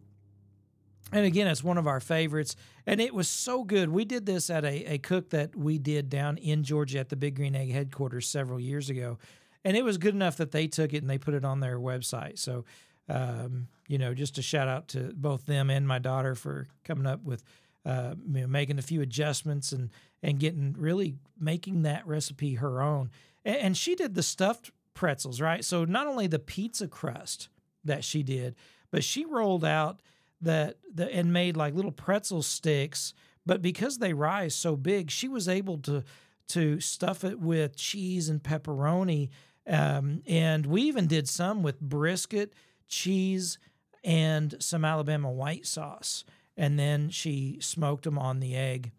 And 1.12 1.26
again, 1.26 1.47
it's 1.47 1.62
one 1.62 1.76
of 1.76 1.87
our 1.87 2.00
favorites. 2.00 2.56
And 2.87 3.00
it 3.00 3.14
was 3.14 3.28
so 3.28 3.64
good. 3.64 3.90
We 3.90 4.04
did 4.04 4.25
this 4.25 4.49
at 4.49 4.64
a, 4.64 4.94
a 4.94 4.99
cook 4.99 5.30
that 5.30 5.54
we 5.54 5.78
did 5.78 6.09
down 6.09 6.38
in 6.38 6.64
Georgia 6.64 6.99
at 7.00 7.11
the 7.11 7.16
Big 7.16 7.37
Green 7.37 7.54
Egg 7.54 7.71
headquarters 7.71 8.26
several 8.26 8.59
years 8.59 8.88
ago. 8.88 9.18
And 9.64 9.76
it 9.76 9.85
was 9.85 9.99
good 9.99 10.14
enough 10.14 10.38
that 10.38 10.50
they 10.50 10.66
took 10.66 10.92
it 10.94 11.02
and 11.02 11.11
they 11.11 11.18
put 11.18 11.35
it 11.35 11.44
on 11.44 11.61
their 11.61 11.78
website. 11.78 12.38
So, 12.38 12.64
um, 13.09 13.68
you 13.88 13.99
know, 13.99 14.14
just 14.14 14.38
a 14.38 14.42
shout 14.42 14.68
out 14.68 14.88
to 14.88 15.12
both 15.14 15.47
them 15.47 15.71
and 15.71 15.87
my 15.87 15.99
daughter 15.99 16.35
for 16.35 16.66
coming 16.85 17.06
up 17.06 17.23
with 17.25 17.44
uh, 17.85 18.14
you 18.32 18.42
know, 18.42 18.47
making 18.47 18.78
a 18.78 18.82
few 18.82 19.00
adjustments 19.00 19.73
and 19.73 19.90
and 20.23 20.38
getting 20.38 20.75
really 20.78 21.16
making 21.38 21.82
that 21.82 22.06
recipe 22.06 22.54
her 22.54 22.80
own. 22.80 23.11
And, 23.44 23.56
and 23.56 23.76
she 23.76 23.94
did 23.94 24.14
the 24.14 24.23
stuffed 24.23 24.71
pretzels, 24.94 25.40
right? 25.40 25.64
So 25.64 25.85
not 25.85 26.06
only 26.06 26.26
the 26.26 26.38
pizza 26.38 26.87
crust 26.87 27.49
that 27.85 28.04
she 28.04 28.23
did, 28.23 28.54
but 28.90 29.02
she 29.02 29.25
rolled 29.25 29.64
out 29.64 30.00
that 30.40 30.76
the 30.92 31.12
and 31.12 31.32
made 31.32 31.56
like 31.56 31.75
little 31.75 31.92
pretzel 31.92 32.42
sticks. 32.42 33.14
But 33.44 33.62
because 33.62 33.99
they 33.99 34.12
rise 34.12 34.54
so 34.54 34.76
big, 34.76 35.11
she 35.11 35.28
was 35.28 35.49
able 35.49 35.78
to 35.78 36.04
to 36.49 36.80
stuff 36.80 37.25
it 37.25 37.40
with 37.40 37.76
cheese 37.76 38.28
and 38.28 38.42
pepperoni. 38.42 39.30
Um, 39.66 40.23
and 40.26 40.66
we 40.66 40.82
even 40.82 41.06
did 41.06 41.28
some 41.28 41.62
with 41.62 41.80
brisket, 41.80 42.52
cheese, 42.92 43.58
and 44.04 44.54
some 44.61 44.84
Alabama 44.84 45.30
white 45.30 45.66
sauce. 45.66 46.25
And 46.56 46.78
then 46.78 47.08
she 47.08 47.58
smoked 47.61 48.04
them 48.04 48.18
on 48.18 48.40
the 48.40 48.54
egg. 48.54 48.92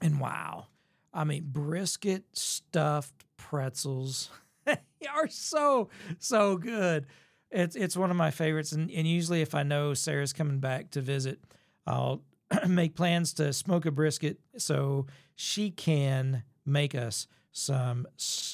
And 0.00 0.18
wow, 0.18 0.68
I 1.12 1.24
mean, 1.24 1.44
brisket 1.46 2.24
stuffed 2.32 3.24
pretzels 3.36 4.30
are 4.66 5.28
so, 5.28 5.90
so 6.18 6.56
good. 6.56 7.06
It's, 7.50 7.76
it's 7.76 7.96
one 7.96 8.10
of 8.10 8.16
my 8.16 8.30
favorites. 8.30 8.72
And, 8.72 8.90
and 8.90 9.06
usually, 9.06 9.42
if 9.42 9.54
I 9.54 9.62
know 9.62 9.92
Sarah's 9.92 10.32
coming 10.32 10.58
back 10.58 10.90
to 10.92 11.02
visit, 11.02 11.40
I'll 11.86 12.22
make 12.66 12.94
plans 12.94 13.34
to 13.34 13.52
smoke 13.52 13.84
a 13.84 13.90
brisket 13.90 14.38
so 14.56 15.06
she 15.34 15.70
can 15.70 16.44
make 16.64 16.94
us 16.94 17.26
some 17.52 18.06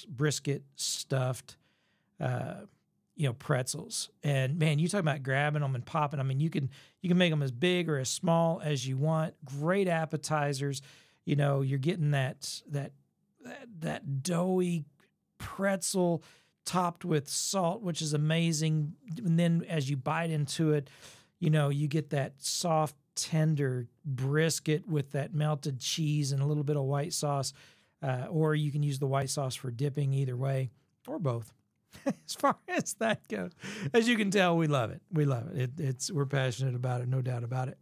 brisket 0.08 0.64
stuffed 0.74 1.56
uh, 2.20 2.62
you 3.16 3.26
know 3.26 3.32
pretzels. 3.32 4.10
And 4.22 4.58
man 4.58 4.78
you 4.78 4.88
talk 4.88 5.00
about 5.00 5.22
grabbing 5.22 5.62
them 5.62 5.74
and 5.74 5.84
popping 5.84 6.20
i 6.20 6.22
mean 6.22 6.38
you 6.38 6.50
can 6.50 6.70
you 7.00 7.08
can 7.08 7.18
make 7.18 7.32
them 7.32 7.42
as 7.42 7.50
big 7.50 7.88
or 7.88 7.98
as 7.98 8.08
small 8.08 8.60
as 8.62 8.86
you 8.86 8.96
want. 8.96 9.34
Great 9.44 9.88
appetizers. 9.88 10.82
You 11.24 11.36
know 11.36 11.62
you're 11.62 11.78
getting 11.78 12.12
that 12.12 12.62
that 12.70 12.92
that, 13.44 13.66
that 13.80 14.22
doughy 14.22 14.84
pretzel 15.38 16.22
topped 16.64 17.04
with 17.04 17.28
salt 17.28 17.82
which 17.82 18.02
is 18.02 18.12
amazing. 18.12 18.94
And 19.18 19.38
then 19.38 19.64
as 19.68 19.88
you 19.88 19.96
bite 19.96 20.30
into 20.30 20.72
it 20.72 20.88
you 21.38 21.50
know 21.50 21.68
you 21.68 21.88
get 21.88 22.10
that 22.10 22.34
soft 22.38 22.96
tender 23.14 23.86
brisket 24.04 24.86
with 24.86 25.12
that 25.12 25.34
melted 25.34 25.80
cheese 25.80 26.32
and 26.32 26.42
a 26.42 26.46
little 26.46 26.64
bit 26.64 26.76
of 26.76 26.84
white 26.84 27.12
sauce 27.12 27.52
uh, 28.02 28.26
or 28.28 28.54
you 28.54 28.70
can 28.70 28.82
use 28.82 28.98
the 28.98 29.06
white 29.06 29.30
sauce 29.30 29.54
for 29.54 29.70
dipping 29.70 30.12
either 30.12 30.36
way 30.36 30.70
or 31.06 31.18
both 31.18 31.52
as 32.06 32.34
far 32.34 32.56
as 32.68 32.94
that 32.94 33.26
goes. 33.28 33.52
As 33.92 34.08
you 34.08 34.16
can 34.16 34.30
tell, 34.30 34.56
we 34.56 34.66
love 34.66 34.90
it. 34.90 35.02
We 35.12 35.24
love 35.24 35.48
it. 35.54 35.60
it 35.60 35.70
it's 35.78 36.10
we're 36.10 36.26
passionate 36.26 36.74
about 36.74 37.00
it, 37.00 37.08
no 37.08 37.22
doubt 37.22 37.44
about 37.44 37.68
it. 37.68 37.78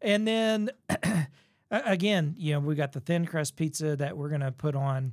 And 0.00 0.26
then 0.26 0.70
again, 1.70 2.34
you 2.38 2.54
know, 2.54 2.60
we 2.60 2.74
got 2.74 2.92
the 2.92 3.00
thin 3.00 3.26
crust 3.26 3.56
pizza 3.56 3.96
that 3.96 4.16
we're 4.16 4.28
gonna 4.28 4.52
put 4.52 4.74
on 4.74 5.12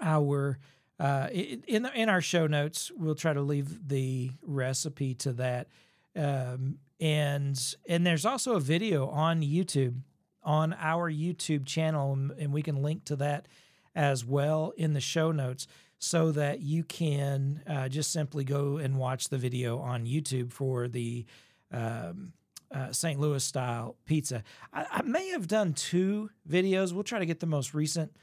our 0.00 0.58
uh, 0.98 1.28
in 1.32 1.82
the, 1.82 1.92
in 1.94 2.08
our 2.08 2.20
show 2.20 2.46
notes. 2.46 2.90
We'll 2.96 3.14
try 3.14 3.32
to 3.32 3.42
leave 3.42 3.88
the 3.88 4.30
recipe 4.42 5.14
to 5.16 5.32
that. 5.34 5.68
Um, 6.14 6.78
and 7.00 7.58
and 7.88 8.06
there's 8.06 8.24
also 8.24 8.54
a 8.54 8.60
video 8.60 9.08
on 9.08 9.42
YouTube 9.42 10.00
on 10.42 10.74
our 10.78 11.10
YouTube 11.10 11.66
channel, 11.66 12.12
and 12.38 12.52
we 12.52 12.62
can 12.62 12.80
link 12.80 13.04
to 13.04 13.16
that 13.16 13.48
as 13.94 14.24
well 14.24 14.72
in 14.76 14.92
the 14.92 15.00
show 15.00 15.32
notes 15.32 15.66
so 15.98 16.30
that 16.32 16.60
you 16.60 16.84
can 16.84 17.62
uh, 17.66 17.88
just 17.88 18.12
simply 18.12 18.44
go 18.44 18.76
and 18.76 18.96
watch 18.96 19.28
the 19.28 19.38
video 19.38 19.78
on 19.78 20.04
YouTube 20.04 20.52
for 20.52 20.88
the 20.88 21.24
um, 21.72 22.32
uh, 22.70 22.92
St. 22.92 23.18
Louis 23.18 23.42
style 23.42 23.96
pizza. 24.04 24.42
I, 24.72 24.86
I, 24.90 25.02
may 25.02 25.28
have 25.28 25.46
done 25.46 25.72
two 25.72 26.30
videos. 26.48 26.92
We'll 26.92 27.04
try 27.04 27.18
to 27.18 27.26
get 27.26 27.40
the 27.40 27.46
most 27.46 27.74
recent, 27.74 28.16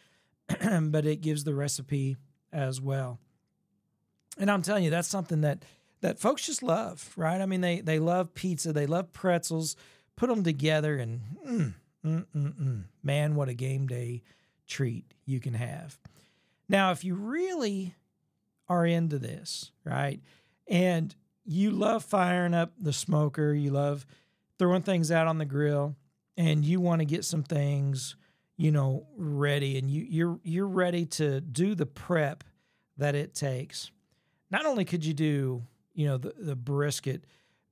but 0.81 1.05
it 1.05 1.21
gives 1.21 1.43
the 1.43 1.53
recipe 1.53 2.17
as 2.51 2.79
well. 2.79 3.19
And 4.37 4.51
I'm 4.51 4.61
telling 4.61 4.83
you, 4.83 4.89
that's 4.89 5.07
something 5.07 5.41
that 5.41 5.63
that 6.01 6.19
folks 6.19 6.45
just 6.45 6.63
love, 6.63 7.13
right? 7.15 7.39
I 7.39 7.45
mean, 7.45 7.61
they 7.61 7.81
they 7.81 7.99
love 7.99 8.33
pizza, 8.33 8.73
they 8.73 8.85
love 8.85 9.13
pretzels. 9.13 9.75
Put 10.15 10.29
them 10.29 10.43
together, 10.43 10.97
and 10.97 11.21
mm, 11.47 11.73
mm, 12.05 12.25
mm, 12.35 12.53
mm. 12.53 12.83
man, 13.01 13.35
what 13.35 13.49
a 13.49 13.53
game 13.55 13.87
day 13.87 14.21
treat 14.67 15.05
you 15.25 15.39
can 15.39 15.55
have. 15.55 15.97
Now, 16.69 16.91
if 16.91 17.03
you 17.03 17.15
really 17.15 17.95
are 18.67 18.85
into 18.85 19.19
this, 19.19 19.71
right, 19.83 20.21
and 20.67 21.13
you 21.45 21.71
love 21.71 22.03
firing 22.03 22.53
up 22.53 22.73
the 22.79 22.93
smoker, 22.93 23.53
you 23.53 23.71
love 23.71 24.05
throwing 24.57 24.81
things 24.81 25.11
out 25.11 25.27
on 25.27 25.37
the 25.37 25.45
grill, 25.45 25.95
and 26.37 26.63
you 26.63 26.79
want 26.79 26.99
to 26.99 27.05
get 27.05 27.25
some 27.25 27.43
things, 27.43 28.15
you 28.57 28.71
know, 28.71 29.07
ready, 29.17 29.77
and 29.77 29.89
you 29.89 30.05
you're 30.07 30.39
you're 30.43 30.67
ready 30.67 31.05
to 31.05 31.41
do 31.41 31.75
the 31.75 31.85
prep 31.85 32.43
that 32.97 33.15
it 33.15 33.33
takes. 33.33 33.91
Not 34.49 34.65
only 34.65 34.85
could 34.85 35.03
you 35.03 35.13
do, 35.13 35.63
you 35.93 36.05
know, 36.07 36.17
the, 36.17 36.33
the 36.37 36.55
brisket, 36.55 37.25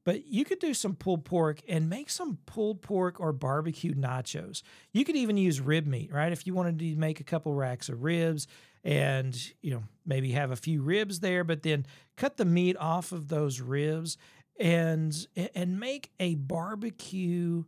but 0.04 0.26
you 0.26 0.46
could 0.46 0.60
do 0.60 0.74
some 0.74 0.96
pulled 0.96 1.26
pork 1.26 1.62
and 1.68 1.90
make 1.90 2.10
some 2.10 2.40
pulled 2.46 2.82
pork 2.82 3.20
or 3.20 3.32
barbecue 3.32 3.94
nachos. 3.94 4.64
You 4.92 5.06
could 5.06 5.16
even 5.16 5.38
use 5.38 5.62
rib 5.62 5.86
meat, 5.86 6.12
right? 6.12 6.32
If 6.32 6.48
you 6.48 6.56
wanted 6.56 6.80
to 6.80 6.96
make 6.96 7.20
a 7.20 7.24
couple 7.24 7.54
racks 7.54 7.88
of 7.88 8.04
ribs, 8.04 8.48
and 8.84 9.52
you 9.62 9.72
know 9.72 9.84
maybe 10.06 10.32
have 10.32 10.52
a 10.52 10.56
few 10.56 10.82
ribs 10.82 11.20
there 11.20 11.44
but 11.44 11.64
then 11.64 11.86
cut 12.18 12.38
the 12.38 12.46
meat 12.46 12.76
off 12.78 13.12
of 13.12 13.28
those 13.28 13.62
ribs 13.62 14.18
and 14.60 15.28
and 15.56 15.80
make 15.80 16.12
a 16.20 16.36
barbecue 16.36 17.64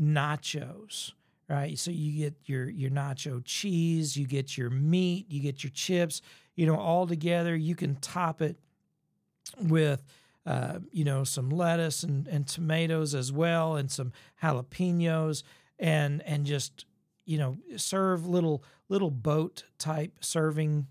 nachos 0.00 1.12
right? 1.48 1.76
So 1.76 1.90
you 1.90 2.12
get 2.12 2.34
your 2.46 2.70
your 2.70 2.90
nacho 2.90 3.42
cheese 3.44 4.16
you 4.16 4.26
get 4.26 4.56
your 4.56 4.70
meat 4.70 5.26
you 5.28 5.40
get 5.40 5.64
your 5.64 5.72
chips 5.72 6.22
you 6.60 6.66
know 6.66 6.76
all 6.76 7.06
together. 7.06 7.56
You 7.56 7.74
can 7.74 7.96
top 7.96 8.42
it 8.42 8.56
with 9.58 10.04
uh, 10.46 10.80
you 10.92 11.04
know 11.04 11.24
some 11.24 11.48
lettuce 11.48 12.02
and, 12.02 12.26
and 12.28 12.46
tomatoes 12.46 13.14
as 13.14 13.32
well 13.32 13.76
and 13.76 13.90
some 13.90 14.12
jalapenos 14.42 15.42
and 15.78 16.22
and 16.26 16.44
just 16.44 16.84
you 17.24 17.38
know 17.38 17.56
serve 17.76 18.26
little 18.26 18.64
little 18.88 19.10
boat 19.10 19.64
type 19.78 20.12
serving 20.20 20.86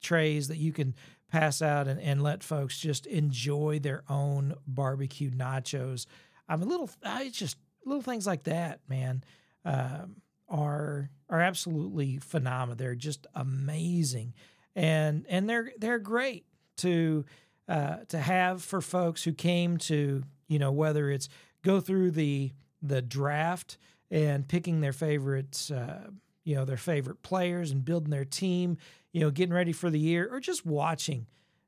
trays 0.00 0.48
that 0.48 0.58
you 0.58 0.72
can 0.72 0.94
pass 1.30 1.62
out 1.62 1.88
and, 1.88 1.98
and 2.00 2.22
let 2.22 2.44
folks 2.44 2.78
just 2.78 3.06
enjoy 3.06 3.78
their 3.78 4.02
own 4.08 4.54
barbecue 4.66 5.30
nachos. 5.30 6.04
I'm 6.48 6.62
a 6.62 6.66
little, 6.66 6.90
I 7.02 7.30
just 7.30 7.56
little 7.86 8.02
things 8.02 8.26
like 8.26 8.44
that, 8.44 8.80
man, 8.88 9.24
um, 9.64 10.16
are 10.48 11.10
are 11.30 11.40
absolutely 11.40 12.18
phenomenal. 12.18 12.76
They're 12.76 12.94
just 12.94 13.26
amazing, 13.34 14.34
and 14.76 15.24
and 15.28 15.48
they're 15.48 15.72
they're 15.78 15.98
great 15.98 16.44
to 16.78 17.24
uh, 17.68 17.98
to 18.08 18.18
have 18.18 18.62
for 18.62 18.82
folks 18.82 19.24
who 19.24 19.32
came 19.32 19.78
to 19.78 20.22
you 20.48 20.58
know 20.58 20.72
whether 20.72 21.10
it's 21.10 21.30
go 21.62 21.80
through 21.80 22.10
the 22.10 22.52
the 22.82 23.00
draft 23.00 23.78
and 24.12 24.46
picking 24.46 24.80
their 24.80 24.92
favorites. 24.92 25.72
Uh, 25.72 26.10
you 26.44 26.54
know, 26.54 26.64
their 26.64 26.76
favorite 26.76 27.22
players 27.22 27.70
and 27.70 27.84
building 27.84 28.10
their 28.10 28.24
team, 28.24 28.76
you 29.12 29.20
know, 29.20 29.30
getting 29.30 29.54
ready 29.54 29.72
for 29.72 29.90
the 29.90 29.98
year 29.98 30.28
or 30.30 30.40
just 30.40 30.66
watching 30.66 31.26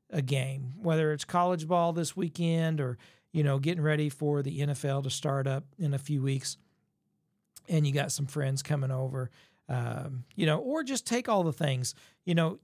a 0.09 0.21
game, 0.21 0.73
whether 0.81 1.11
it's 1.11 1.25
college 1.25 1.67
ball 1.67 1.93
this 1.93 2.15
weekend 2.15 2.81
or, 2.81 2.97
you 3.31 3.43
know, 3.43 3.57
getting 3.57 3.83
ready 3.83 4.09
for 4.09 4.41
the 4.41 4.59
NFL 4.59 5.03
to 5.03 5.09
start 5.09 5.47
up 5.47 5.63
in 5.79 5.93
a 5.93 5.97
few 5.97 6.21
weeks. 6.21 6.57
And 7.67 7.87
you 7.87 7.93
got 7.93 8.11
some 8.11 8.25
friends 8.25 8.61
coming 8.61 8.91
over, 8.91 9.31
um, 9.69 10.25
you 10.35 10.45
know, 10.45 10.59
or 10.59 10.83
just 10.83 11.07
take 11.07 11.27
all 11.29 11.43
the 11.43 11.53
things, 11.53 11.95
you 12.25 12.35
know, 12.35 12.59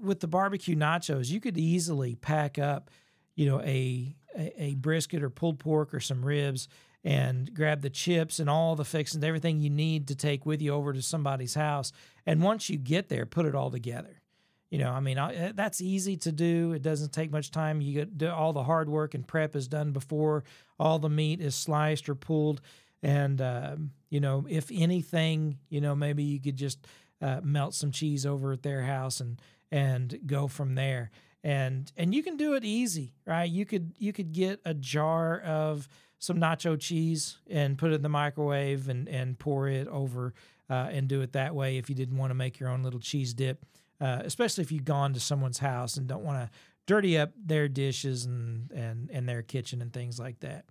with 0.00 0.20
the 0.20 0.28
barbecue 0.28 0.76
nachos, 0.76 1.30
you 1.30 1.40
could 1.40 1.58
easily 1.58 2.14
pack 2.14 2.58
up, 2.58 2.90
you 3.34 3.46
know, 3.46 3.60
a, 3.62 4.14
a, 4.36 4.62
a 4.62 4.74
brisket 4.74 5.22
or 5.22 5.30
pulled 5.30 5.58
pork 5.58 5.92
or 5.94 6.00
some 6.00 6.24
ribs 6.24 6.68
and 7.04 7.52
grab 7.54 7.82
the 7.82 7.90
chips 7.90 8.38
and 8.38 8.48
all 8.48 8.74
the 8.74 8.84
fixings, 8.84 9.22
everything 9.22 9.60
you 9.60 9.70
need 9.70 10.08
to 10.08 10.14
take 10.14 10.46
with 10.46 10.62
you 10.62 10.72
over 10.72 10.92
to 10.92 11.02
somebody's 11.02 11.54
house. 11.54 11.92
And 12.24 12.42
once 12.42 12.70
you 12.70 12.78
get 12.78 13.08
there, 13.08 13.26
put 13.26 13.46
it 13.46 13.54
all 13.54 13.70
together. 13.70 14.22
You 14.70 14.78
know, 14.78 14.90
I 14.90 15.00
mean, 15.00 15.18
I, 15.18 15.52
that's 15.52 15.80
easy 15.80 16.16
to 16.16 16.32
do. 16.32 16.72
It 16.72 16.82
doesn't 16.82 17.12
take 17.12 17.30
much 17.30 17.50
time. 17.50 17.80
You 17.80 17.92
get 17.92 18.18
do 18.18 18.28
all 18.28 18.52
the 18.52 18.64
hard 18.64 18.88
work 18.88 19.14
and 19.14 19.24
prep 19.24 19.54
is 19.54 19.68
done 19.68 19.92
before 19.92 20.42
all 20.80 20.98
the 20.98 21.10
meat 21.10 21.40
is 21.40 21.54
sliced 21.54 22.08
or 22.08 22.14
pulled. 22.14 22.60
And 23.02 23.40
um, 23.40 23.92
you 24.08 24.18
know, 24.18 24.46
if 24.48 24.70
anything, 24.72 25.58
you 25.68 25.80
know, 25.80 25.94
maybe 25.94 26.24
you 26.24 26.40
could 26.40 26.56
just 26.56 26.86
uh, 27.20 27.40
melt 27.44 27.74
some 27.74 27.92
cheese 27.92 28.26
over 28.26 28.52
at 28.52 28.62
their 28.62 28.82
house 28.82 29.20
and 29.20 29.40
and 29.70 30.18
go 30.26 30.48
from 30.48 30.74
there. 30.74 31.10
And 31.44 31.92
and 31.96 32.14
you 32.14 32.22
can 32.22 32.36
do 32.36 32.54
it 32.54 32.64
easy, 32.64 33.14
right? 33.26 33.48
You 33.48 33.66
could 33.66 33.92
you 33.98 34.12
could 34.12 34.32
get 34.32 34.60
a 34.64 34.74
jar 34.74 35.38
of 35.40 35.86
some 36.24 36.38
nacho 36.38 36.80
cheese 36.80 37.38
and 37.48 37.76
put 37.76 37.92
it 37.92 37.96
in 37.96 38.02
the 38.02 38.08
microwave 38.08 38.88
and, 38.88 39.08
and 39.08 39.38
pour 39.38 39.68
it 39.68 39.86
over 39.88 40.32
uh, 40.70 40.88
and 40.90 41.06
do 41.06 41.20
it 41.20 41.32
that 41.32 41.54
way 41.54 41.76
if 41.76 41.88
you 41.88 41.94
didn't 41.94 42.16
want 42.16 42.30
to 42.30 42.34
make 42.34 42.58
your 42.58 42.70
own 42.70 42.82
little 42.82 43.00
cheese 43.00 43.34
dip, 43.34 43.64
uh, 44.00 44.22
especially 44.24 44.62
if 44.62 44.72
you've 44.72 44.84
gone 44.84 45.12
to 45.12 45.20
someone's 45.20 45.58
house 45.58 45.96
and 45.96 46.06
don't 46.06 46.24
want 46.24 46.38
to 46.38 46.58
dirty 46.86 47.18
up 47.18 47.32
their 47.36 47.68
dishes 47.68 48.24
and, 48.24 48.70
and, 48.72 49.10
and 49.12 49.28
their 49.28 49.42
kitchen 49.42 49.82
and 49.82 49.92
things 49.92 50.18
like 50.18 50.40
that. 50.40 50.64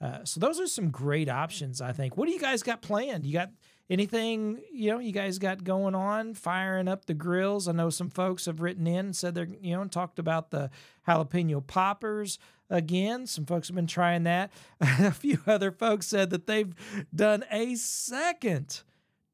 Uh, 0.00 0.24
so 0.24 0.40
those 0.40 0.60
are 0.60 0.66
some 0.66 0.90
great 0.90 1.28
options, 1.28 1.80
I 1.80 1.92
think. 1.92 2.16
What 2.16 2.26
do 2.26 2.32
you 2.32 2.40
guys 2.40 2.62
got 2.62 2.82
planned? 2.82 3.24
You 3.26 3.32
got 3.32 3.50
anything 3.90 4.60
you 4.72 4.90
know 4.90 4.98
you 4.98 5.12
guys 5.12 5.38
got 5.38 5.64
going 5.64 5.94
on 5.94 6.34
firing 6.34 6.88
up 6.88 7.06
the 7.06 7.14
grills? 7.14 7.68
I 7.68 7.72
know 7.72 7.90
some 7.90 8.10
folks 8.10 8.46
have 8.46 8.60
written 8.60 8.86
in 8.86 9.06
and 9.06 9.16
said 9.16 9.34
they're 9.34 9.48
you 9.60 9.74
know 9.74 9.82
and 9.82 9.92
talked 9.92 10.18
about 10.18 10.50
the 10.50 10.70
jalapeno 11.06 11.66
poppers 11.66 12.38
again. 12.70 13.26
Some 13.26 13.46
folks 13.46 13.68
have 13.68 13.74
been 13.74 13.86
trying 13.86 14.24
that. 14.24 14.50
A 14.80 15.10
few 15.12 15.38
other 15.46 15.70
folks 15.70 16.06
said 16.06 16.30
that 16.30 16.46
they've 16.46 16.74
done 17.14 17.44
a 17.50 17.74
second 17.74 18.82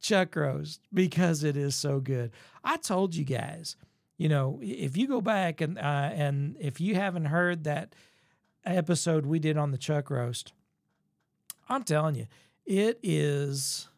chuck 0.00 0.36
roast 0.36 0.80
because 0.92 1.42
it 1.44 1.56
is 1.56 1.74
so 1.74 2.00
good. 2.00 2.30
I 2.64 2.76
told 2.76 3.14
you 3.14 3.24
guys 3.24 3.76
you 4.16 4.28
know 4.28 4.58
if 4.62 4.96
you 4.96 5.06
go 5.06 5.20
back 5.20 5.60
and 5.60 5.78
uh, 5.78 6.10
and 6.12 6.56
if 6.58 6.80
you 6.80 6.94
haven't 6.94 7.26
heard 7.26 7.64
that 7.64 7.94
episode 8.64 9.24
we 9.24 9.38
did 9.38 9.56
on 9.56 9.70
the 9.70 9.78
chuck 9.78 10.10
roast, 10.10 10.52
I'm 11.68 11.84
telling 11.84 12.14
you, 12.14 12.26
it 12.66 12.98
is 13.02 13.88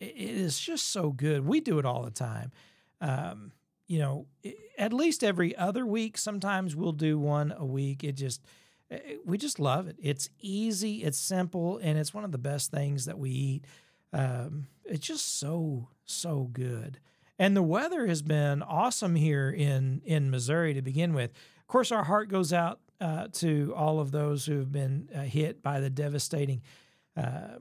it 0.00 0.14
is 0.16 0.58
just 0.58 0.88
so 0.88 1.10
good. 1.10 1.46
We 1.46 1.60
do 1.60 1.78
it 1.78 1.84
all 1.84 2.02
the 2.02 2.10
time. 2.10 2.52
Um, 3.00 3.52
you 3.86 3.98
know, 3.98 4.26
at 4.76 4.92
least 4.92 5.24
every 5.24 5.56
other 5.56 5.86
week. 5.86 6.18
Sometimes 6.18 6.76
we'll 6.76 6.92
do 6.92 7.18
one 7.18 7.54
a 7.56 7.64
week. 7.64 8.04
It 8.04 8.12
just 8.12 8.42
we 9.24 9.36
just 9.36 9.58
love 9.58 9.88
it. 9.88 9.96
It's 10.00 10.28
easy, 10.40 11.02
it's 11.02 11.18
simple, 11.18 11.78
and 11.78 11.98
it's 11.98 12.14
one 12.14 12.24
of 12.24 12.32
the 12.32 12.38
best 12.38 12.70
things 12.70 13.04
that 13.04 13.18
we 13.18 13.30
eat. 13.30 13.64
Um, 14.12 14.66
it's 14.84 15.06
just 15.06 15.38
so 15.38 15.88
so 16.04 16.48
good. 16.52 17.00
And 17.38 17.56
the 17.56 17.62
weather 17.62 18.06
has 18.06 18.22
been 18.22 18.62
awesome 18.62 19.14
here 19.14 19.50
in 19.50 20.02
in 20.04 20.30
Missouri 20.30 20.74
to 20.74 20.82
begin 20.82 21.12
with. 21.12 21.30
Of 21.60 21.66
course, 21.66 21.92
our 21.92 22.04
heart 22.04 22.28
goes 22.28 22.52
out 22.52 22.80
uh, 23.00 23.28
to 23.34 23.74
all 23.76 24.00
of 24.00 24.10
those 24.10 24.46
who 24.46 24.58
have 24.58 24.72
been 24.72 25.08
uh, 25.14 25.20
hit 25.20 25.62
by 25.62 25.80
the 25.80 25.90
devastating 25.90 26.62
uh, 27.16 27.58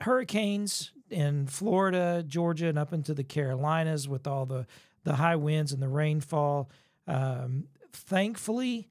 hurricanes 0.00 0.92
in 1.10 1.46
Florida, 1.46 2.24
Georgia, 2.26 2.68
and 2.68 2.78
up 2.78 2.92
into 2.92 3.14
the 3.14 3.24
Carolinas 3.24 4.08
with 4.08 4.26
all 4.26 4.46
the 4.46 4.66
the 5.04 5.14
high 5.14 5.36
winds 5.36 5.72
and 5.72 5.82
the 5.82 5.88
rainfall. 5.88 6.70
Um, 7.06 7.68
thankfully, 7.92 8.88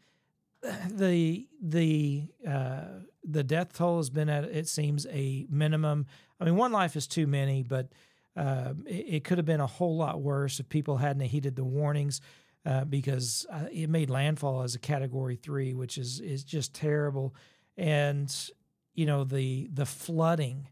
the 0.89 1.47
the 1.61 2.23
uh, 2.47 2.81
the 3.23 3.43
death 3.43 3.73
toll 3.73 3.97
has 3.97 4.09
been 4.09 4.29
at 4.29 4.43
it 4.45 4.67
seems 4.67 5.05
a 5.07 5.45
minimum. 5.49 6.05
I 6.39 6.45
mean, 6.45 6.55
one 6.55 6.71
life 6.71 6.95
is 6.95 7.07
too 7.07 7.27
many, 7.27 7.63
but 7.63 7.89
uh, 8.35 8.73
it, 8.85 9.05
it, 9.07 9.23
could 9.23 9.39
have 9.39 9.45
been 9.45 9.59
a 9.59 9.67
whole 9.67 9.97
lot 9.97 10.21
worse 10.21 10.59
if 10.59 10.69
people 10.69 10.97
hadn't 10.97 11.23
heeded 11.23 11.55
the 11.55 11.63
warnings. 11.63 12.21
Uh, 12.65 12.83
because 12.83 13.45
uh, 13.49 13.63
it 13.71 13.89
made 13.89 14.09
landfall 14.09 14.61
as 14.61 14.75
a 14.75 14.79
Category 14.79 15.37
Three, 15.37 15.73
which 15.73 15.97
is 15.97 16.19
is 16.19 16.43
just 16.43 16.73
terrible, 16.73 17.33
and 17.77 18.33
you 18.93 19.05
know 19.05 19.23
the 19.23 19.69
the 19.71 19.85
flooding 19.85 20.67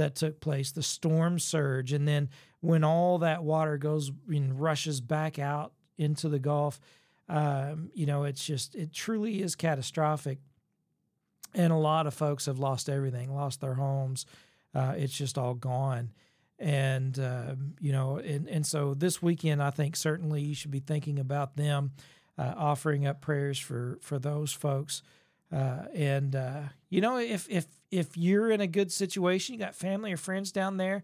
that 0.00 0.14
took 0.14 0.40
place, 0.40 0.72
the 0.72 0.82
storm 0.82 1.38
surge, 1.38 1.92
and 1.92 2.06
then 2.06 2.28
when 2.60 2.84
all 2.84 3.18
that 3.18 3.42
water 3.42 3.78
goes 3.78 4.10
and 4.28 4.60
rushes 4.60 5.00
back 5.00 5.38
out 5.38 5.72
into 5.96 6.28
the 6.28 6.38
Gulf, 6.38 6.80
um, 7.28 7.90
you 7.94 8.06
know, 8.06 8.24
it's 8.24 8.44
just 8.44 8.74
it 8.74 8.92
truly 8.92 9.40
is 9.42 9.54
catastrophic, 9.54 10.38
and 11.54 11.72
a 11.72 11.76
lot 11.76 12.06
of 12.06 12.14
folks 12.14 12.46
have 12.46 12.58
lost 12.58 12.88
everything, 12.88 13.34
lost 13.34 13.60
their 13.60 13.74
homes. 13.74 14.26
Uh, 14.74 14.94
it's 14.96 15.16
just 15.16 15.38
all 15.38 15.54
gone. 15.54 16.10
And 16.58 17.18
uh, 17.18 17.54
you 17.80 17.92
know 17.92 18.18
and, 18.18 18.46
and 18.46 18.66
so 18.66 18.92
this 18.92 19.22
weekend 19.22 19.62
i 19.62 19.70
think 19.70 19.96
certainly 19.96 20.42
you 20.42 20.54
should 20.54 20.70
be 20.70 20.80
thinking 20.80 21.18
about 21.18 21.56
them 21.56 21.92
uh, 22.40 22.54
offering 22.56 23.06
up 23.06 23.20
prayers 23.20 23.58
for 23.58 23.98
for 24.00 24.18
those 24.18 24.52
folks. 24.52 25.02
Uh, 25.52 25.84
and 25.94 26.34
uh, 26.36 26.62
you 26.88 27.00
know 27.00 27.18
if 27.18 27.48
if 27.50 27.66
if 27.90 28.16
you're 28.16 28.50
in 28.50 28.60
a 28.60 28.66
good 28.66 28.92
situation 28.92 29.54
you 29.54 29.58
got 29.58 29.74
family 29.74 30.12
or 30.12 30.16
friends 30.16 30.52
down 30.52 30.76
there 30.76 31.02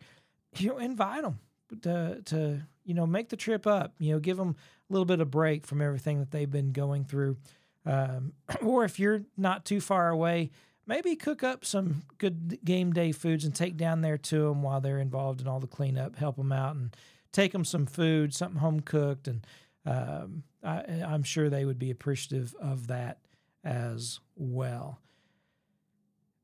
you 0.57 0.69
know 0.69 0.79
invite 0.79 1.23
them 1.23 1.39
to 1.83 2.23
to 2.25 2.61
you 2.85 2.95
know 2.95 3.07
make 3.07 3.29
the 3.29 3.37
trip 3.37 3.67
up 3.67 3.95
you 3.99 4.13
know 4.13 4.19
give 4.19 4.37
them 4.37 4.57
a 4.89 4.93
little 4.93 5.07
bit 5.07 5.21
of 5.21 5.31
break 5.31 5.67
from 5.67 5.83
everything 5.83 6.19
that 6.19 6.31
they've 6.31 6.51
been 6.51 6.73
going 6.73 7.05
through 7.05 7.37
um, 7.85 8.33
or 8.63 8.85
if 8.85 8.99
you're 8.99 9.23
not 9.37 9.65
too 9.65 9.81
far 9.81 10.09
away 10.09 10.51
maybe 10.87 11.17
cook 11.17 11.43
up 11.43 11.65
some 11.65 12.03
good 12.19 12.59
game 12.65 12.93
day 12.93 13.13
foods 13.13 13.45
and 13.45 13.55
take 13.55 13.77
down 13.77 14.01
there 14.01 14.19
to 14.19 14.45
them 14.45 14.63
while 14.63 14.81
they're 14.81 14.99
involved 14.99 15.41
in 15.41 15.49
all 15.49 15.61
the 15.61 15.67
cleanup. 15.67 16.17
Help 16.17 16.37
them 16.37 16.53
out 16.53 16.77
and 16.77 16.97
take 17.33 17.53
them 17.53 17.65
some 17.65 17.87
food, 17.87 18.33
something 18.33 18.61
home 18.61 18.81
cooked, 18.81 19.29
and 19.29 19.47
um, 19.85 20.45
I, 20.65 21.03
I'm 21.07 21.23
sure 21.23 21.49
they 21.49 21.65
would 21.65 21.79
be 21.79 21.91
appreciative 21.91 22.55
of 22.61 22.87
that 22.87 23.19
as 23.65 24.21
well. 24.37 25.01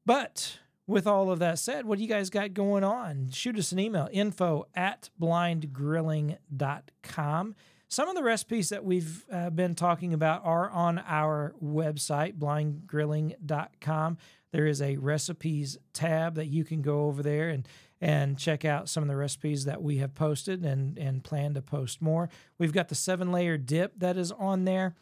But 0.05 0.59
with 0.87 1.07
all 1.07 1.31
of 1.31 1.39
that 1.39 1.59
said, 1.59 1.87
what 1.87 1.97
do 1.99 2.05
you 2.05 2.09
guys 2.09 2.31
got 2.31 2.55
going 2.55 2.85
on? 2.85 3.29
Shoot 3.31 3.59
us 3.59 3.73
an 3.73 3.79
email 3.79 4.09
info 4.13 4.67
at 4.75 5.11
blindgrilling.com. 5.21 7.55
Some 7.89 8.09
of 8.09 8.15
the 8.15 8.23
recipes 8.23 8.69
that 8.71 8.85
we've 8.85 9.27
uh, 9.31 9.51
been 9.51 9.75
talking 9.75 10.15
about 10.15 10.47
are 10.47 10.71
on 10.71 10.99
our 11.07 11.55
website, 11.63 12.39
blindgrilling.com. 12.39 14.17
There 14.51 14.67
is 14.67 14.81
a 14.81 14.97
recipes 14.97 15.77
tab 15.93 16.37
that 16.37 16.47
you 16.47 16.65
can 16.65 16.81
go 16.83 17.05
over 17.07 17.23
there 17.23 17.51
and 17.51 17.69
and 18.01 18.37
check 18.37 18.65
out 18.65 18.89
some 18.89 19.05
of 19.05 19.09
the 19.09 19.17
recipes 19.17 19.65
that 19.67 19.81
we 19.81 19.99
have 19.99 20.13
posted 20.15 20.65
and 20.65 20.99
and 20.99 21.23
plan 21.23 21.55
to 21.55 21.63
post 21.63 22.03
more. 22.03 22.29
We've 22.59 22.73
got 22.73 22.89
the 22.89 22.95
seven 22.95 23.31
layer 23.31 23.59
dip 23.59 23.99
that 23.99 24.17
is 24.17 24.33
on 24.33 24.65
there, 24.65 24.97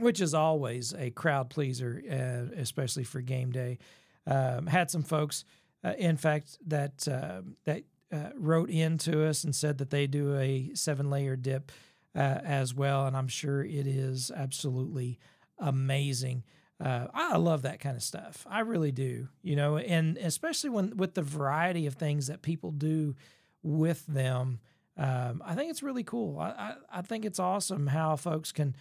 which 0.00 0.20
is 0.20 0.34
always 0.34 0.94
a 0.94 1.10
crowd 1.10 1.50
pleaser, 1.50 2.02
uh, 2.10 2.54
especially 2.60 3.04
for 3.04 3.20
game 3.20 3.50
day. 3.50 3.78
Um, 4.26 4.66
had 4.66 4.90
some 4.90 5.02
folks, 5.02 5.44
uh, 5.82 5.94
in 5.98 6.16
fact, 6.16 6.58
that 6.66 7.08
uh, 7.08 7.42
that 7.64 7.84
uh, 8.12 8.30
wrote 8.36 8.70
in 8.70 8.98
to 8.98 9.26
us 9.26 9.44
and 9.44 9.54
said 9.54 9.78
that 9.78 9.90
they 9.90 10.06
do 10.06 10.36
a 10.36 10.70
seven 10.74 11.10
layer 11.10 11.36
dip 11.36 11.72
uh, 12.14 12.40
as 12.44 12.74
well. 12.74 13.06
And 13.06 13.16
I'm 13.16 13.28
sure 13.28 13.62
it 13.62 13.86
is 13.86 14.30
absolutely 14.34 15.18
amazing. 15.58 16.44
Uh, 16.80 17.08
I 17.12 17.36
love 17.36 17.62
that 17.62 17.80
kind 17.80 17.96
of 17.96 18.02
stuff. 18.02 18.46
I 18.48 18.60
really 18.60 18.92
do, 18.92 19.28
you 19.42 19.56
know, 19.56 19.78
and 19.78 20.16
especially 20.18 20.70
when 20.70 20.96
with 20.96 21.14
the 21.14 21.22
variety 21.22 21.86
of 21.86 21.94
things 21.94 22.28
that 22.28 22.42
people 22.42 22.70
do 22.70 23.16
with 23.62 24.06
them. 24.06 24.60
Um, 24.96 25.42
I 25.44 25.54
think 25.54 25.70
it's 25.70 25.82
really 25.82 26.02
cool. 26.02 26.38
I, 26.38 26.48
I, 26.48 26.74
I 26.98 27.02
think 27.02 27.24
it's 27.24 27.38
awesome 27.38 27.86
how 27.86 28.16
folks 28.16 28.52
can 28.52 28.74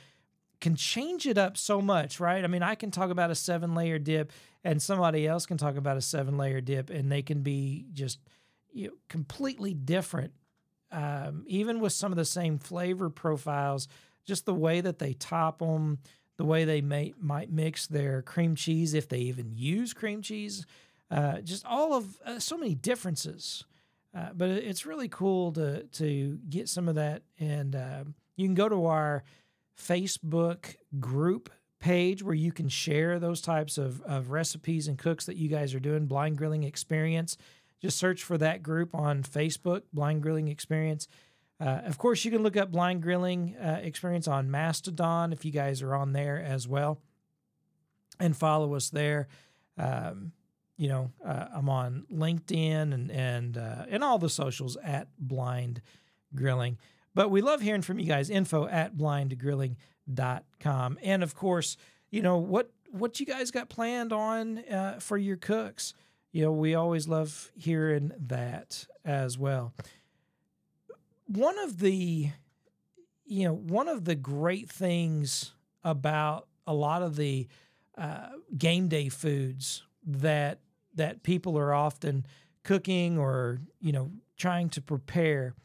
can 0.59 0.75
change 0.75 1.27
it 1.27 1.37
up 1.37 1.57
so 1.57 1.81
much, 1.81 2.19
right? 2.19 2.43
I 2.43 2.47
mean, 2.47 2.63
I 2.63 2.75
can 2.75 2.91
talk 2.91 3.09
about 3.09 3.31
a 3.31 3.35
seven 3.35 3.75
layer 3.75 3.99
dip, 3.99 4.31
and 4.63 4.81
somebody 4.81 5.27
else 5.27 5.45
can 5.45 5.57
talk 5.57 5.75
about 5.75 5.97
a 5.97 6.01
seven 6.01 6.37
layer 6.37 6.61
dip, 6.61 6.89
and 6.89 7.11
they 7.11 7.21
can 7.21 7.41
be 7.41 7.85
just 7.93 8.19
you 8.73 8.87
know, 8.87 8.93
completely 9.09 9.73
different, 9.73 10.33
um, 10.91 11.43
even 11.47 11.79
with 11.79 11.93
some 11.93 12.11
of 12.11 12.17
the 12.17 12.25
same 12.25 12.57
flavor 12.57 13.09
profiles. 13.09 13.87
Just 14.25 14.45
the 14.45 14.53
way 14.53 14.81
that 14.81 14.99
they 14.99 15.13
top 15.13 15.59
them, 15.59 15.99
the 16.37 16.45
way 16.45 16.65
they 16.65 16.81
may 16.81 17.13
might 17.19 17.51
mix 17.51 17.87
their 17.87 18.21
cream 18.21 18.55
cheese, 18.55 18.93
if 18.93 19.07
they 19.07 19.19
even 19.19 19.51
use 19.55 19.93
cream 19.93 20.21
cheese, 20.21 20.65
uh, 21.09 21.39
just 21.41 21.65
all 21.65 21.93
of 21.93 22.19
uh, 22.25 22.39
so 22.39 22.57
many 22.57 22.75
differences. 22.75 23.63
Uh, 24.15 24.29
but 24.33 24.49
it's 24.49 24.85
really 24.85 25.07
cool 25.07 25.51
to 25.53 25.83
to 25.83 26.39
get 26.49 26.67
some 26.67 26.89
of 26.89 26.95
that, 26.95 27.21
and 27.39 27.75
uh, 27.75 28.03
you 28.35 28.47
can 28.47 28.55
go 28.55 28.67
to 28.67 28.85
our 28.85 29.23
Facebook 29.79 30.75
group 30.99 31.49
page 31.79 32.23
where 32.23 32.33
you 32.33 32.51
can 32.51 32.67
share 32.67 33.19
those 33.19 33.41
types 33.41 33.77
of, 33.77 34.01
of 34.01 34.31
recipes 34.31 34.87
and 34.87 34.97
cooks 34.97 35.25
that 35.25 35.37
you 35.37 35.47
guys 35.47 35.75
are 35.75 35.79
doing. 35.79 36.07
Blind 36.07 36.37
Grilling 36.37 36.63
Experience 36.63 37.37
just 37.81 37.97
search 37.97 38.23
for 38.23 38.37
that 38.37 38.63
group 38.63 38.95
on 38.95 39.23
Facebook, 39.23 39.83
Blind 39.93 40.21
Grilling 40.21 40.47
Experience. 40.47 41.07
Uh, 41.59 41.81
of 41.85 41.97
course, 41.97 42.23
you 42.25 42.31
can 42.31 42.43
look 42.43 42.57
up 42.57 42.71
Blind 42.71 43.01
Grilling 43.01 43.55
uh, 43.57 43.79
Experience 43.81 44.27
on 44.27 44.51
Mastodon 44.51 45.33
if 45.33 45.45
you 45.45 45.51
guys 45.51 45.81
are 45.81 45.95
on 45.95 46.13
there 46.13 46.41
as 46.41 46.67
well, 46.67 46.99
and 48.19 48.35
follow 48.35 48.75
us 48.75 48.89
there. 48.89 49.27
Um, 49.77 50.31
you 50.77 50.89
know, 50.89 51.11
uh, 51.25 51.47
I'm 51.53 51.69
on 51.69 52.05
LinkedIn 52.11 52.93
and 52.93 53.11
and 53.11 53.57
uh, 53.57 53.85
and 53.89 54.03
all 54.03 54.19
the 54.19 54.29
socials 54.29 54.77
at 54.83 55.07
Blind 55.17 55.81
Grilling. 56.35 56.77
But 57.17 57.31
we 57.31 57.41
love 57.41 57.61
hearing 57.61 57.81
from 57.81 57.99
you 57.99 58.05
guys. 58.05 58.29
Info 58.29 58.67
at 58.67 58.95
blindgrilling.com. 58.95 60.99
And 61.01 61.23
of 61.23 61.35
course, 61.35 61.75
you 62.11 62.21
know 62.21 62.37
what 62.37 62.71
what 62.91 63.19
you 63.19 63.25
guys 63.25 63.51
got 63.51 63.67
planned 63.67 64.13
on 64.13 64.59
uh, 64.59 64.99
for 65.01 65.17
your 65.17 65.35
cooks 65.35 65.93
you 66.37 66.43
know, 66.43 66.51
we 66.51 66.75
always 66.75 67.07
love 67.07 67.51
hearing 67.55 68.11
that 68.27 68.85
as 69.03 69.39
well. 69.39 69.73
One 71.25 71.57
of 71.57 71.79
the, 71.79 72.29
you 73.25 73.47
know, 73.47 73.55
one 73.55 73.87
of 73.87 74.05
the 74.05 74.13
great 74.13 74.69
things 74.69 75.55
about 75.83 76.47
a 76.67 76.75
lot 76.75 77.01
of 77.01 77.15
the 77.15 77.47
uh, 77.97 78.27
game 78.55 78.87
day 78.87 79.09
foods 79.09 79.81
that 80.05 80.59
that 80.93 81.23
people 81.23 81.57
are 81.57 81.73
often 81.73 82.23
cooking 82.63 83.17
or 83.17 83.59
you 83.81 83.91
know 83.91 84.11
trying 84.37 84.69
to 84.69 84.81
prepare 84.81 85.55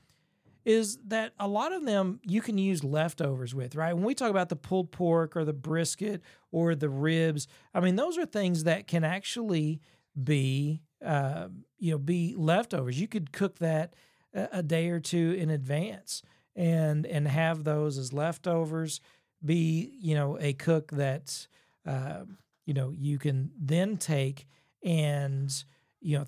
is 0.65 0.99
that 1.09 1.33
a 1.39 1.49
lot 1.49 1.73
of 1.73 1.85
them 1.85 2.21
you 2.23 2.41
can 2.41 2.59
use 2.59 2.85
leftovers 2.85 3.55
with, 3.55 3.75
right? 3.75 3.95
When 3.95 4.05
we 4.05 4.15
talk 4.15 4.31
about 4.31 4.49
the 4.49 4.57
pulled 4.57 4.93
pork 4.93 5.37
or 5.37 5.45
the 5.45 5.53
brisket 5.53 6.23
or 6.51 6.75
the 6.75 6.89
ribs, 6.89 7.49
I 7.75 7.81
mean, 7.81 7.97
those 7.97 8.17
are 8.19 8.27
things 8.27 8.65
that 8.65 8.87
can 8.87 9.05
actually 9.05 9.81
be 10.23 10.83
uh, 11.05 11.49
you 11.79 11.93
know 11.93 11.99
be 11.99 12.35
leftovers. 12.37 13.01
You 13.01 13.09
could 13.09 13.33
cook 13.33 13.59
that 13.59 13.95
a, 14.35 14.63
day 14.63 14.89
or 14.89 15.01
two 15.01 15.35
in 15.39 15.51
advance 15.51 16.23
and 16.55 17.07
and 17.07 17.27
have 17.27 17.65
those 17.65 17.99
as 17.99 18.13
leftovers. 18.13 19.01
Be 19.45 19.93
you 20.01 20.15
know 20.15 20.39
a 20.41 20.53
cook 20.53 20.93
that 20.93 21.47
uh, 21.87 22.25
you 22.67 22.75
know 22.75 22.93
you 22.97 23.19
can 23.19 23.51
then 23.59 23.97
take 23.97 24.47
and 24.85 25.53
you 26.01 26.19
know 26.19 26.27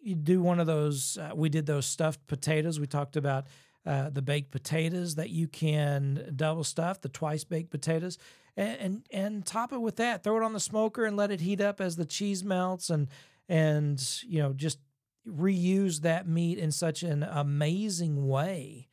you 0.00 0.14
do 0.14 0.40
one 0.40 0.60
of 0.60 0.66
those. 0.66 1.18
Uh, 1.18 1.32
we 1.34 1.48
did 1.48 1.66
those 1.66 1.86
stuffed 1.86 2.26
potatoes. 2.26 2.78
We 2.78 2.86
talked 2.86 3.16
about 3.16 3.46
uh, 3.86 4.10
the 4.10 4.22
baked 4.22 4.50
potatoes 4.50 5.16
that 5.16 5.30
you 5.30 5.46
can 5.46 6.32
double 6.34 6.64
stuff, 6.64 7.00
the 7.00 7.08
twice 7.08 7.44
baked 7.44 7.70
potatoes. 7.70 8.18
and, 8.56 8.78
and 8.80 9.02
and 9.10 9.46
top 9.46 9.72
it 9.72 9.80
with 9.80 9.96
that. 9.96 10.22
Throw 10.22 10.36
it 10.36 10.42
on 10.42 10.52
the 10.52 10.60
smoker 10.60 11.04
and 11.04 11.16
let 11.16 11.30
it 11.30 11.40
heat 11.40 11.60
up 11.60 11.80
as 11.80 11.96
the 11.96 12.04
cheese 12.06 12.44
melts, 12.44 12.90
and 12.90 13.08
and 13.48 14.22
you 14.26 14.40
know 14.40 14.52
just 14.52 14.78
reuse 15.26 16.00
that 16.00 16.28
meat 16.28 16.58
in 16.58 16.70
such 16.70 17.02
an 17.02 17.22
amazing 17.22 18.26
way 18.28 18.88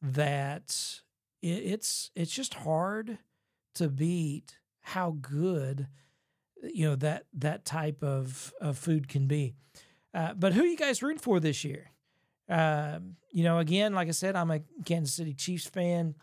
that 0.00 1.00
it, 1.40 1.46
it's 1.46 2.10
it's 2.14 2.32
just 2.32 2.54
hard 2.54 3.18
to 3.74 3.88
beat 3.88 4.58
how 4.80 5.16
good 5.20 5.86
you 6.62 6.84
know 6.84 6.96
that 6.96 7.26
that 7.32 7.64
type 7.64 8.02
of 8.02 8.52
of 8.60 8.76
food 8.76 9.08
can 9.08 9.26
be. 9.26 9.54
Uh, 10.14 10.34
but 10.34 10.52
who 10.52 10.64
you 10.64 10.76
guys 10.76 11.02
rooting 11.02 11.18
for 11.18 11.40
this 11.40 11.64
year? 11.64 11.91
Uh, 12.52 13.00
you 13.30 13.44
know, 13.44 13.58
again, 13.58 13.94
like 13.94 14.08
I 14.08 14.12
said, 14.12 14.36
I'm 14.36 14.50
a 14.50 14.60
Kansas 14.84 15.14
City 15.14 15.32
Chiefs 15.32 15.66
fan. 15.66 16.14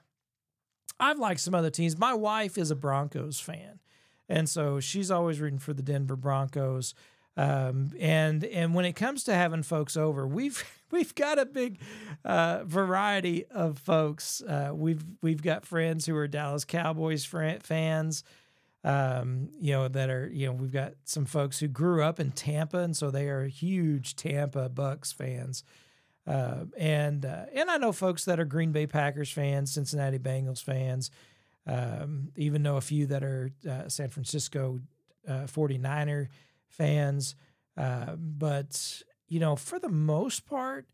I've 0.99 1.17
liked 1.17 1.39
some 1.39 1.55
other 1.55 1.69
teams. 1.69 1.97
My 1.97 2.13
wife 2.13 2.57
is 2.57 2.71
a 2.71 2.75
Broncos 2.75 3.39
fan, 3.39 3.79
and 4.27 4.47
so 4.47 4.79
she's 4.79 5.09
always 5.09 5.39
rooting 5.39 5.59
for 5.59 5.73
the 5.73 5.81
Denver 5.81 6.15
Broncos. 6.15 6.93
Um, 7.37 7.91
and 7.99 8.43
and 8.43 8.73
when 8.73 8.85
it 8.85 8.93
comes 8.93 9.23
to 9.23 9.33
having 9.33 9.63
folks 9.63 9.95
over, 9.95 10.27
we've 10.27 10.63
we've 10.91 11.15
got 11.15 11.39
a 11.39 11.45
big 11.45 11.79
uh, 12.25 12.63
variety 12.65 13.45
of 13.45 13.79
folks. 13.79 14.41
Uh, 14.41 14.71
we've 14.73 15.03
we've 15.21 15.41
got 15.41 15.65
friends 15.65 16.05
who 16.05 16.15
are 16.15 16.27
Dallas 16.27 16.65
Cowboys 16.65 17.25
fans 17.25 18.23
um, 18.83 19.49
you 19.59 19.73
know, 19.73 19.87
that 19.87 20.09
are, 20.09 20.29
you 20.31 20.47
know, 20.47 20.53
we've 20.53 20.71
got 20.71 20.93
some 21.03 21.25
folks 21.25 21.59
who 21.59 21.67
grew 21.67 22.01
up 22.01 22.19
in 22.19 22.31
Tampa, 22.31 22.79
and 22.79 22.95
so 22.95 23.11
they 23.11 23.27
are 23.27 23.47
huge 23.47 24.15
Tampa 24.15 24.69
Bucks 24.69 25.11
fans. 25.11 25.63
Uh, 26.29 26.65
and 26.77 27.25
uh, 27.25 27.45
and 27.55 27.71
I 27.71 27.77
know 27.77 27.91
folks 27.91 28.25
that 28.25 28.39
are 28.39 28.45
Green 28.45 28.71
Bay 28.71 28.85
Packers 28.85 29.31
fans, 29.31 29.71
Cincinnati 29.71 30.19
Bengals 30.19 30.61
fans, 30.61 31.09
um, 31.65 32.31
even 32.35 32.61
know 32.61 32.77
a 32.77 32.81
few 32.81 33.07
that 33.07 33.23
are 33.23 33.49
uh, 33.67 33.89
San 33.89 34.09
Francisco 34.09 34.79
uh, 35.27 35.47
49er 35.47 36.27
fans. 36.67 37.35
Uh, 37.75 38.15
but 38.15 39.01
you 39.27 39.39
know, 39.39 39.55
for 39.55 39.79
the 39.79 39.89
most 39.89 40.45
part, 40.45 40.85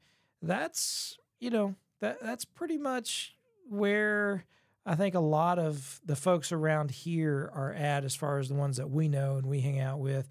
that's 0.42 1.18
you 1.42 1.50
know 1.50 1.76
that 2.00 2.22
that's 2.22 2.46
pretty 2.46 2.78
much 2.78 3.36
where 3.68 4.46
I 4.86 4.96
think 4.96 5.16
a 5.16 5.20
lot 5.20 5.60
of 5.60 6.00
the 6.06 6.16
folks 6.16 6.54
around 6.54 6.92
here 6.92 7.52
are 7.54 7.74
at 7.74 8.06
as 8.06 8.16
far 8.16 8.40
as 8.40 8.48
the 8.48 8.56
ones 8.56 8.78
that 8.78 8.90
we 8.90 9.10
know 9.10 9.36
and 9.36 9.48
we 9.48 9.60
hang 9.60 9.82
out 9.82 10.00
with. 10.00 10.30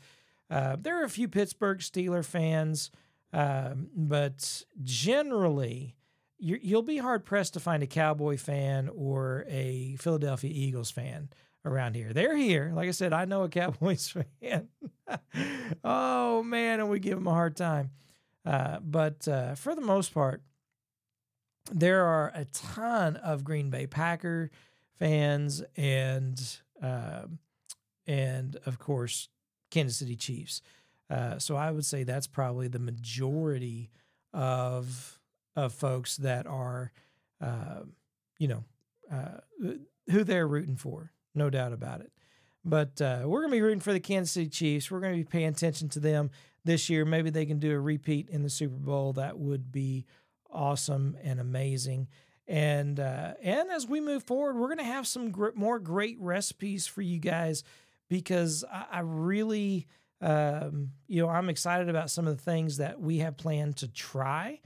Uh, 0.49 0.77
there 0.81 1.01
are 1.01 1.05
a 1.05 1.11
few 1.11 1.29
Pittsburgh 1.29 1.79
Steeler 1.79 2.25
fans, 2.25 2.91
um, 3.35 3.89
but 3.97 4.65
generally, 4.83 5.97
you 6.39 6.77
will 6.77 6.83
be 6.83 6.99
hard 6.99 7.25
pressed 7.25 7.55
to 7.55 7.61
find 7.61 7.83
a 7.83 7.87
Cowboy 7.87 8.37
fan 8.37 8.89
or 8.95 9.45
a 9.49 9.97
Philadelphia 9.97 10.51
Eagles 10.53 10.91
fan 10.91 11.31
around 11.65 11.97
here. 11.97 12.13
They're 12.13 12.37
here. 12.37 12.73
Like 12.75 12.89
I 12.89 12.93
said, 12.93 13.13
I 13.13 13.25
know 13.25 13.43
a 13.43 13.49
Cowboys 13.49 14.09
fan. 14.41 14.69
oh, 15.83 16.43
man, 16.45 16.81
and 16.81 16.89
we 16.89 17.01
give 17.01 17.19
them 17.19 17.27
a 17.27 17.33
hard 17.33 17.57
time. 17.57 17.91
Uh, 18.47 18.79
but 18.81 19.27
uh, 19.27 19.55
for 19.55 19.75
the 19.75 19.81
most 19.81 20.15
part, 20.15 20.43
there 21.73 22.05
are 22.05 22.31
a 22.35 22.45
ton 22.45 23.17
of 23.17 23.43
Green 23.43 23.71
Bay 23.71 23.87
Packer 23.87 24.51
fans 24.99 25.63
and 25.77 26.41
uh, 26.83 27.23
and 28.07 28.57
of 28.67 28.79
course 28.79 29.29
Kansas 29.71 29.97
City 29.97 30.15
Chiefs. 30.15 30.61
Uh, 31.11 31.39
so 31.39 31.57
I 31.57 31.71
would 31.71 31.85
say 31.85 32.05
that's 32.05 32.27
probably 32.27 32.69
the 32.69 32.79
majority 32.79 33.91
of 34.33 35.19
of 35.57 35.73
folks 35.73 36.17
that 36.17 36.47
are, 36.47 36.91
uh, 37.41 37.81
you 38.39 38.49
know, 38.49 38.65
uh, 39.13 39.39
who 40.11 40.25
they're 40.25 40.49
rooting 40.49 40.77
for, 40.77 41.13
no 41.35 41.49
doubt 41.49 41.73
about 41.73 42.01
it. 42.01 42.11
But 42.65 43.01
uh, 43.01 43.23
we're 43.27 43.41
going 43.41 43.51
to 43.51 43.57
be 43.57 43.63
rooting 43.63 43.81
for 43.81 43.93
the 43.93 44.01
Kansas 44.01 44.33
City 44.33 44.49
Chiefs. 44.49 44.91
We're 44.91 45.01
going 45.01 45.13
to 45.13 45.19
be 45.19 45.25
paying 45.25 45.49
attention 45.49 45.89
to 45.91 46.01
them 46.01 46.31
this 46.65 46.89
year. 46.89 47.05
Maybe 47.05 47.31
they 47.31 47.47
can 47.47 47.59
do 47.59 47.73
a 47.73 47.79
repeat 47.79 48.29
in 48.31 48.43
the 48.43 48.51
Super 48.51 48.77
Bowl. 48.77 49.13
That 49.13 49.39
would 49.39 49.71
be 49.71 50.07
awesome 50.51 51.17
and 51.23 51.39
amazing. 51.41 52.09
And 52.47 53.01
uh, 53.01 53.35
and 53.43 53.71
as 53.71 53.87
we 53.87 54.01
move 54.01 54.23
forward, 54.25 54.57
we're 54.57 54.69
going 54.69 54.79
to 54.79 54.85
have 54.85 55.07
some 55.07 55.31
gr- 55.31 55.49
more 55.55 55.79
great 55.79 56.19
recipes 56.21 56.87
for 56.87 57.01
you 57.03 57.19
guys 57.19 57.65
because 58.09 58.65
I, 58.71 58.87
I 58.93 59.01
really, 59.01 59.87
um, 60.25 60.93
you 61.07 61.21
know, 61.21 61.29
I'm 61.29 61.51
excited 61.51 61.91
about 61.91 62.11
some 62.11 62.27
of 62.27 62.37
the 62.37 62.43
things 62.43 62.79
that 62.79 62.99
we 62.99 63.19
have 63.19 63.37
planned 63.37 63.77
to 63.79 63.89
try, 63.89 64.61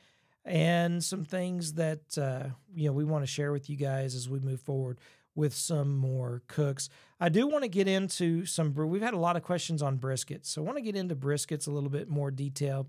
and 0.44 1.02
some 1.02 1.24
things 1.24 1.74
that 1.74 2.16
uh, 2.16 2.50
you 2.74 2.86
know 2.86 2.92
we 2.92 3.04
want 3.04 3.24
to 3.24 3.26
share 3.26 3.50
with 3.50 3.68
you 3.68 3.76
guys 3.76 4.14
as 4.14 4.28
we 4.28 4.38
move 4.38 4.60
forward 4.60 5.00
with 5.34 5.52
some 5.52 5.96
more 5.96 6.42
cooks. 6.46 6.88
I 7.18 7.28
do 7.28 7.48
want 7.48 7.64
to 7.64 7.68
get 7.68 7.88
into 7.88 8.46
some. 8.46 8.72
We've 8.72 9.02
had 9.02 9.14
a 9.14 9.18
lot 9.18 9.36
of 9.36 9.42
questions 9.42 9.82
on 9.82 9.98
briskets, 9.98 10.46
so 10.46 10.62
I 10.62 10.64
want 10.64 10.78
to 10.78 10.82
get 10.82 10.94
into 10.94 11.16
briskets 11.16 11.66
a 11.66 11.72
little 11.72 11.90
bit 11.90 12.08
more 12.08 12.30
detail, 12.30 12.86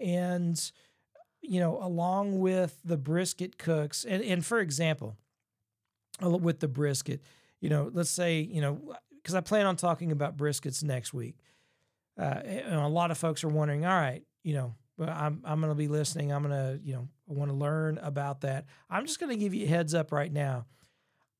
and 0.00 0.60
you 1.42 1.58
know, 1.58 1.76
along 1.82 2.38
with 2.38 2.78
the 2.84 2.96
brisket 2.96 3.58
cooks, 3.58 4.04
and, 4.04 4.22
and 4.22 4.46
for 4.46 4.60
example, 4.60 5.16
with 6.20 6.60
the 6.60 6.68
brisket, 6.68 7.20
you 7.60 7.68
know, 7.68 7.90
let's 7.92 8.10
say, 8.10 8.40
you 8.40 8.60
know, 8.60 8.94
because 9.10 9.34
I 9.34 9.40
plan 9.40 9.66
on 9.66 9.74
talking 9.74 10.12
about 10.12 10.36
briskets 10.36 10.84
next 10.84 11.12
week. 11.12 11.36
Uh, 12.18 12.40
and 12.44 12.74
a 12.74 12.88
lot 12.88 13.10
of 13.10 13.18
folks 13.18 13.44
are 13.44 13.48
wondering, 13.48 13.84
all 13.84 13.98
right, 13.98 14.22
you 14.42 14.54
know, 14.54 14.74
I'm 14.98 15.42
I'm 15.44 15.60
going 15.60 15.72
to 15.72 15.76
be 15.76 15.88
listening. 15.88 16.32
I'm 16.32 16.42
going 16.42 16.54
to, 16.54 16.80
you 16.82 16.94
know, 16.94 17.08
want 17.26 17.50
to 17.50 17.56
learn 17.56 17.98
about 17.98 18.40
that. 18.42 18.64
I'm 18.88 19.04
just 19.06 19.20
going 19.20 19.30
to 19.30 19.36
give 19.36 19.52
you 19.52 19.66
a 19.66 19.68
heads 19.68 19.94
up 19.94 20.12
right 20.12 20.32
now. 20.32 20.64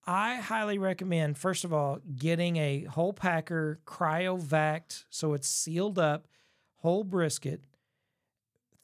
I 0.07 0.37
highly 0.37 0.79
recommend, 0.79 1.37
first 1.37 1.65
of 1.65 1.73
all, 1.73 1.99
getting 2.17 2.57
a 2.59 2.85
whole 2.85 3.13
packer 3.13 3.81
cryovac 3.87 5.05
so 5.11 5.33
it's 5.33 5.49
sealed 5.49 5.99
up 5.99 6.29
whole 6.77 7.03
brisket 7.03 7.65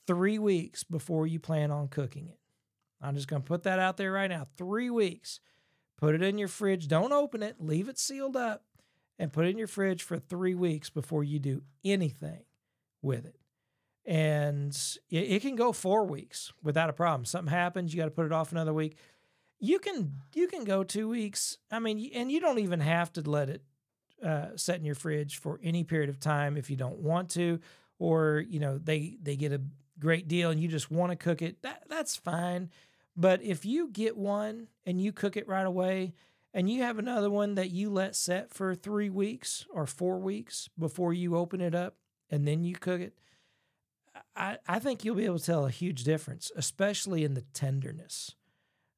three 0.07 0.39
weeks 0.39 0.83
before 0.83 1.27
you 1.27 1.39
plan 1.39 1.71
on 1.71 1.87
cooking 1.87 2.27
it. 2.27 2.39
I'm 3.01 3.15
just 3.15 3.29
going 3.29 3.43
to 3.43 3.47
put 3.47 3.65
that 3.65 3.79
out 3.79 3.97
there 3.97 4.11
right 4.11 4.31
now. 4.31 4.49
Three 4.57 4.91
weeks. 4.91 5.41
Put 5.97 6.17
it 6.17 6.23
in 6.23 6.39
your 6.39 6.49
fridge. 6.49 6.89
Don't 6.89 7.13
open 7.13 7.43
it. 7.43 7.57
Leave 7.61 7.89
it 7.89 7.99
sealed 7.99 8.37
up 8.37 8.65
and 9.19 9.33
put 9.33 9.47
it 9.47 9.51
in 9.51 9.59
your 9.59 9.67
fridge 9.67 10.03
for 10.03 10.19
three 10.19 10.55
weeks 10.55 10.91
before 10.91 11.25
you 11.25 11.39
do 11.39 11.63
anything 11.85 12.45
with 13.03 13.25
it. 13.25 13.37
And 14.05 14.77
it, 15.11 15.17
it 15.17 15.43
can 15.43 15.55
go 15.55 15.73
four 15.73 16.05
weeks 16.05 16.53
without 16.63 16.91
a 16.91 16.93
problem. 16.93 17.25
Something 17.25 17.53
happens, 17.53 17.93
you 17.93 18.01
got 18.01 18.07
to 18.07 18.11
put 18.11 18.27
it 18.27 18.33
off 18.33 18.53
another 18.53 18.73
week. 18.73 18.97
You 19.61 19.79
can 19.79 20.15
you 20.35 20.49
can 20.49 20.65
go 20.65 20.83
two 20.83 21.09
weeks. 21.09 21.57
I 21.71 21.79
mean, 21.79 22.11
and 22.15 22.33
you 22.33 22.41
don't 22.41 22.59
even 22.59 22.81
have 22.81 23.13
to 23.13 23.21
let 23.23 23.49
it 23.49 23.63
uh, 24.25 24.57
set 24.57 24.77
in 24.77 24.85
your 24.85 24.97
fridge 24.97 25.37
for 25.37 25.61
any 25.63 25.85
period 25.85 26.11
of 26.11 26.19
time 26.19 26.57
if 26.57 26.69
you 26.69 26.77
don't 26.77 26.99
want 26.99 27.31
to, 27.31 27.61
or 28.01 28.45
you 28.49 28.59
know 28.59 28.79
they 28.79 29.17
they 29.23 29.37
get 29.37 29.53
a 29.53 29.61
great 30.01 30.27
deal 30.27 30.51
and 30.51 30.61
you 30.61 30.67
just 30.67 30.91
want 30.91 31.11
to 31.11 31.17
cook 31.17 31.43
it, 31.43 31.63
that 31.63 31.85
that's 31.89 32.17
fine. 32.17 32.71
But 33.17 33.43
if 33.43 33.65
you 33.65 33.89
get 33.89 34.17
one 34.17 34.69
and 34.87 35.01
you 35.01 35.13
cook 35.13 35.37
it 35.37 35.47
right 35.47 35.67
away, 35.67 36.15
and 36.55 36.69
you 36.69 36.83
have 36.83 36.99
another 36.99 37.31
one 37.31 37.55
that 37.55 37.71
you 37.71 37.91
let 37.91 38.15
set 38.15 38.53
for 38.53 38.75
three 38.75 39.11
weeks 39.11 39.67
or 39.73 39.87
four 39.87 40.19
weeks 40.19 40.69
before 40.79 41.13
you 41.13 41.37
open 41.37 41.61
it 41.61 41.75
up 41.75 41.97
and 42.31 42.47
then 42.47 42.65
you 42.65 42.75
cook 42.75 43.01
it, 43.01 43.15
I, 44.37 44.59
I 44.67 44.79
think 44.79 45.05
you'll 45.05 45.15
be 45.15 45.25
able 45.25 45.39
to 45.39 45.45
tell 45.45 45.67
a 45.67 45.71
huge 45.71 46.05
difference, 46.05 46.51
especially 46.57 47.25
in 47.25 47.35
the 47.35 47.45
tenderness. 47.53 48.35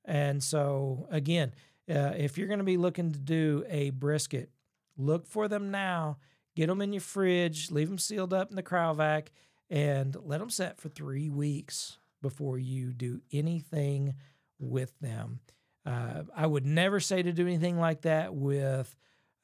And 0.04 0.42
so, 0.42 1.06
again, 1.10 1.54
uh, 1.88 2.12
if 2.16 2.36
you're 2.36 2.48
going 2.48 2.58
to 2.58 2.64
be 2.64 2.76
looking 2.76 3.12
to 3.12 3.18
do 3.18 3.64
a 3.68 3.90
brisket, 3.90 4.50
look 4.96 5.26
for 5.26 5.48
them 5.48 5.70
now. 5.70 6.18
Get 6.56 6.68
them 6.68 6.80
in 6.80 6.92
your 6.92 7.00
fridge, 7.00 7.70
leave 7.70 7.88
them 7.88 7.98
sealed 7.98 8.32
up 8.32 8.50
in 8.50 8.56
the 8.56 8.62
cryovac, 8.62 9.28
and 9.68 10.16
let 10.22 10.38
them 10.38 10.50
set 10.50 10.78
for 10.78 10.88
three 10.88 11.28
weeks 11.28 11.98
before 12.22 12.58
you 12.58 12.92
do 12.92 13.20
anything 13.32 14.14
with 14.58 14.98
them. 15.00 15.40
Uh, 15.87 16.23
I 16.35 16.47
would 16.47 16.64
never 16.64 17.01
say 17.01 17.23
to 17.23 17.33
do 17.33 17.47
anything 17.47 17.79
like 17.79 18.03
that 18.03 18.35
with 18.35 18.94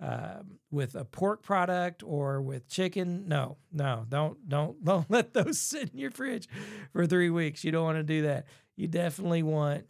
uh, 0.02 0.42
with 0.70 0.94
a 0.94 1.04
pork 1.04 1.42
product 1.42 2.02
or 2.02 2.40
with 2.40 2.68
chicken. 2.68 3.28
No, 3.28 3.58
no, 3.72 4.06
don't 4.08 4.48
don't 4.48 4.82
don't 4.84 5.10
let 5.10 5.34
those 5.34 5.58
sit 5.58 5.90
in 5.90 5.98
your 5.98 6.10
fridge 6.10 6.48
for 6.92 7.06
three 7.06 7.30
weeks. 7.30 7.64
You 7.64 7.72
don't 7.72 7.84
want 7.84 7.98
to 7.98 8.02
do 8.02 8.22
that. 8.22 8.46
You 8.76 8.88
definitely 8.88 9.42
want 9.42 9.84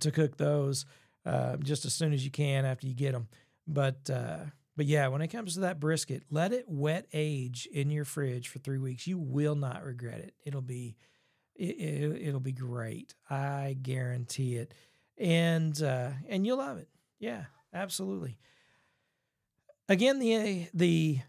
to 0.00 0.10
cook 0.10 0.36
those 0.36 0.86
uh, 1.24 1.56
just 1.58 1.84
as 1.84 1.94
soon 1.94 2.12
as 2.12 2.24
you 2.24 2.30
can 2.30 2.64
after 2.64 2.86
you 2.86 2.94
get 2.94 3.12
them. 3.12 3.28
But 3.68 4.10
uh, 4.10 4.38
but 4.76 4.86
yeah, 4.86 5.08
when 5.08 5.22
it 5.22 5.28
comes 5.28 5.54
to 5.54 5.60
that 5.60 5.80
brisket, 5.80 6.24
let 6.30 6.52
it 6.52 6.64
wet 6.68 7.06
age 7.12 7.68
in 7.72 7.90
your 7.90 8.04
fridge 8.04 8.48
for 8.48 8.58
three 8.58 8.78
weeks. 8.78 9.06
You 9.06 9.18
will 9.18 9.54
not 9.54 9.84
regret 9.84 10.18
it. 10.18 10.34
It'll 10.44 10.60
be 10.60 10.96
it, 11.54 12.32
will 12.32 12.36
it, 12.36 12.42
be 12.42 12.52
great. 12.52 13.14
I 13.30 13.76
guarantee 13.80 14.56
it. 14.56 14.74
And 15.18 15.82
uh, 15.82 16.10
and 16.28 16.46
you'll 16.46 16.58
love 16.58 16.78
it. 16.78 16.88
Yeah, 17.18 17.44
absolutely. 17.72 18.38
Again, 19.88 20.18
the 20.18 20.66
the 20.74 21.20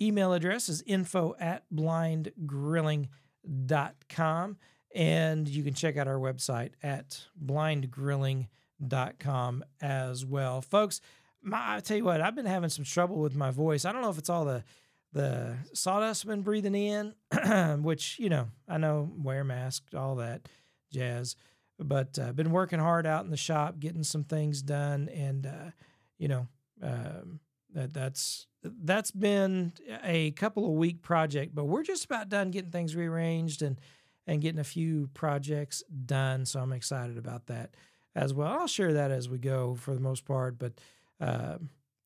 email 0.00 0.32
address 0.32 0.68
is 0.68 0.82
info 0.86 1.36
at 1.38 1.64
blindgrilling.com. 1.72 4.56
And 4.92 5.48
you 5.48 5.62
can 5.62 5.74
check 5.74 5.96
out 5.96 6.08
our 6.08 6.18
website 6.18 6.72
at 6.82 7.22
blindgrilling.com 7.44 9.64
as 9.80 10.26
well. 10.26 10.62
Folks, 10.62 11.00
my, 11.42 11.76
I 11.76 11.80
tell 11.80 11.96
you 11.96 12.04
what, 12.04 12.20
I've 12.20 12.34
been 12.34 12.46
having 12.46 12.70
some 12.70 12.84
trouble 12.84 13.18
with 13.18 13.36
my 13.36 13.52
voice. 13.52 13.84
I 13.84 13.92
don't 13.92 14.02
know 14.02 14.10
if 14.10 14.18
it's 14.18 14.30
all 14.30 14.44
the 14.44 14.64
the 15.12 15.56
sawdust 15.72 16.24
I've 16.24 16.28
been 16.28 16.42
breathing 16.42 16.76
in, 16.76 17.14
which 17.82 18.16
you 18.18 18.28
know 18.28 18.48
I 18.68 18.78
know 18.78 19.10
wear 19.16 19.44
mask, 19.44 19.84
all 19.96 20.16
that 20.16 20.48
jazz. 20.92 21.36
But 21.82 22.18
I've 22.18 22.30
uh, 22.30 22.32
been 22.32 22.50
working 22.50 22.78
hard 22.78 23.06
out 23.06 23.24
in 23.24 23.30
the 23.30 23.36
shop, 23.36 23.80
getting 23.80 24.02
some 24.02 24.24
things 24.24 24.62
done, 24.62 25.08
and 25.08 25.46
uh, 25.46 25.70
you 26.18 26.28
know 26.28 26.46
um, 26.82 27.40
that 27.72 27.92
that's 27.94 28.46
that's 28.62 29.10
been 29.10 29.72
a 30.04 30.32
couple 30.32 30.66
of 30.66 30.72
week 30.72 31.02
project. 31.02 31.54
But 31.54 31.64
we're 31.64 31.82
just 31.82 32.04
about 32.04 32.28
done 32.28 32.50
getting 32.50 32.70
things 32.70 32.94
rearranged 32.94 33.62
and 33.62 33.80
and 34.26 34.40
getting 34.40 34.60
a 34.60 34.64
few 34.64 35.08
projects 35.14 35.82
done. 36.06 36.44
So 36.46 36.60
I'm 36.60 36.72
excited 36.72 37.18
about 37.18 37.46
that 37.46 37.74
as 38.14 38.34
well. 38.34 38.48
I'll 38.48 38.66
share 38.66 38.94
that 38.94 39.10
as 39.10 39.28
we 39.28 39.38
go 39.38 39.74
for 39.74 39.94
the 39.94 40.00
most 40.00 40.24
part, 40.24 40.58
but 40.58 40.74
uh, 41.20 41.58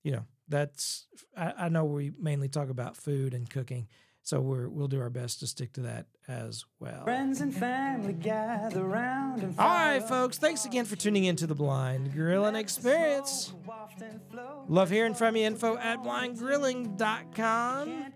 you 0.02 0.12
know 0.12 0.24
that's 0.48 1.06
I, 1.36 1.52
I, 1.58 1.68
know 1.68 1.84
we 1.84 2.12
mainly 2.18 2.48
talk 2.48 2.68
about 2.68 2.96
food 2.96 3.34
and 3.34 3.48
cooking, 3.48 3.88
so 4.24 4.40
we're 4.40 4.68
we'll 4.68 4.88
do 4.88 5.00
our 5.00 5.10
best 5.10 5.38
to 5.40 5.46
stick 5.46 5.74
to 5.74 5.82
that 5.82 6.06
as 6.26 6.64
well. 6.80 7.04
Friends 7.04 7.42
and 7.42 7.54
family 7.54 8.14
gather 8.14 8.80
around 8.80 9.42
and 9.42 9.54
All 9.58 9.68
right, 9.68 10.02
folks. 10.02 10.38
Thanks 10.38 10.64
again 10.64 10.86
for 10.86 10.96
tuning 10.96 11.24
in 11.24 11.36
to 11.36 11.46
the 11.46 11.54
Blind 11.54 12.14
Grilling 12.14 12.56
Experience. 12.56 13.52
Love 14.66 14.88
hearing 14.88 15.12
from 15.12 15.36
you. 15.36 15.44
Info 15.44 15.76
at 15.76 16.02
blindgrilling.com. 16.02 18.12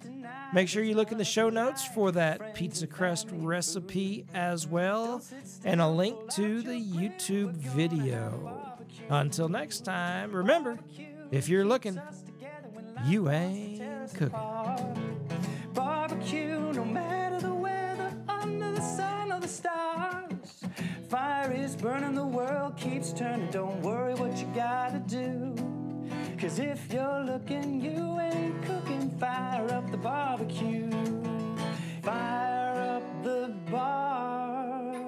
Make 0.55 0.68
sure 0.68 0.83
you 0.83 0.94
look 0.94 1.12
in 1.12 1.18
the 1.18 1.27
show 1.27 1.51
notes 1.51 1.87
for 1.88 2.11
that 2.12 2.55
pizza 2.55 2.87
crust 2.87 3.29
recipe 3.31 4.25
as 4.33 4.66
well, 4.66 5.21
and 5.62 5.83
a 5.83 5.88
link 5.88 6.16
to 6.31 6.62
the 6.62 6.71
YouTube 6.71 7.53
video. 7.53 8.79
Until 9.11 9.51
next 9.51 9.85
time, 9.85 10.33
remember 10.33 10.79
if 11.31 11.51
you're 11.51 11.66
looking, 11.66 12.01
you 13.05 13.29
ain't 13.29 14.14
cooking. 14.14 15.08
Barbecue, 16.29 16.73
no 16.75 16.85
matter 16.85 17.41
the 17.41 17.55
weather, 17.55 18.12
under 18.29 18.73
the 18.73 18.83
sun 18.83 19.33
or 19.33 19.41
the 19.41 19.49
stars. 19.49 20.62
Fire 21.09 21.51
is 21.51 21.75
burning, 21.75 22.14
the 22.14 22.27
world 22.27 22.77
keeps 22.77 23.14
turning. 23.14 23.51
Don't 23.51 23.81
worry 23.81 24.12
what 24.12 24.37
you 24.37 24.47
gotta 24.55 24.99
do. 24.99 25.55
Cause 26.38 26.59
if 26.59 26.93
you're 26.93 27.25
looking, 27.25 27.81
you 27.81 28.21
ain't 28.21 28.62
cooking. 28.62 29.09
Fire 29.19 29.73
up 29.73 29.91
the 29.91 29.97
barbecue. 29.97 30.91
Fire 32.03 32.99
up 32.99 33.25
the 33.25 33.55
barbecue. 33.71 34.99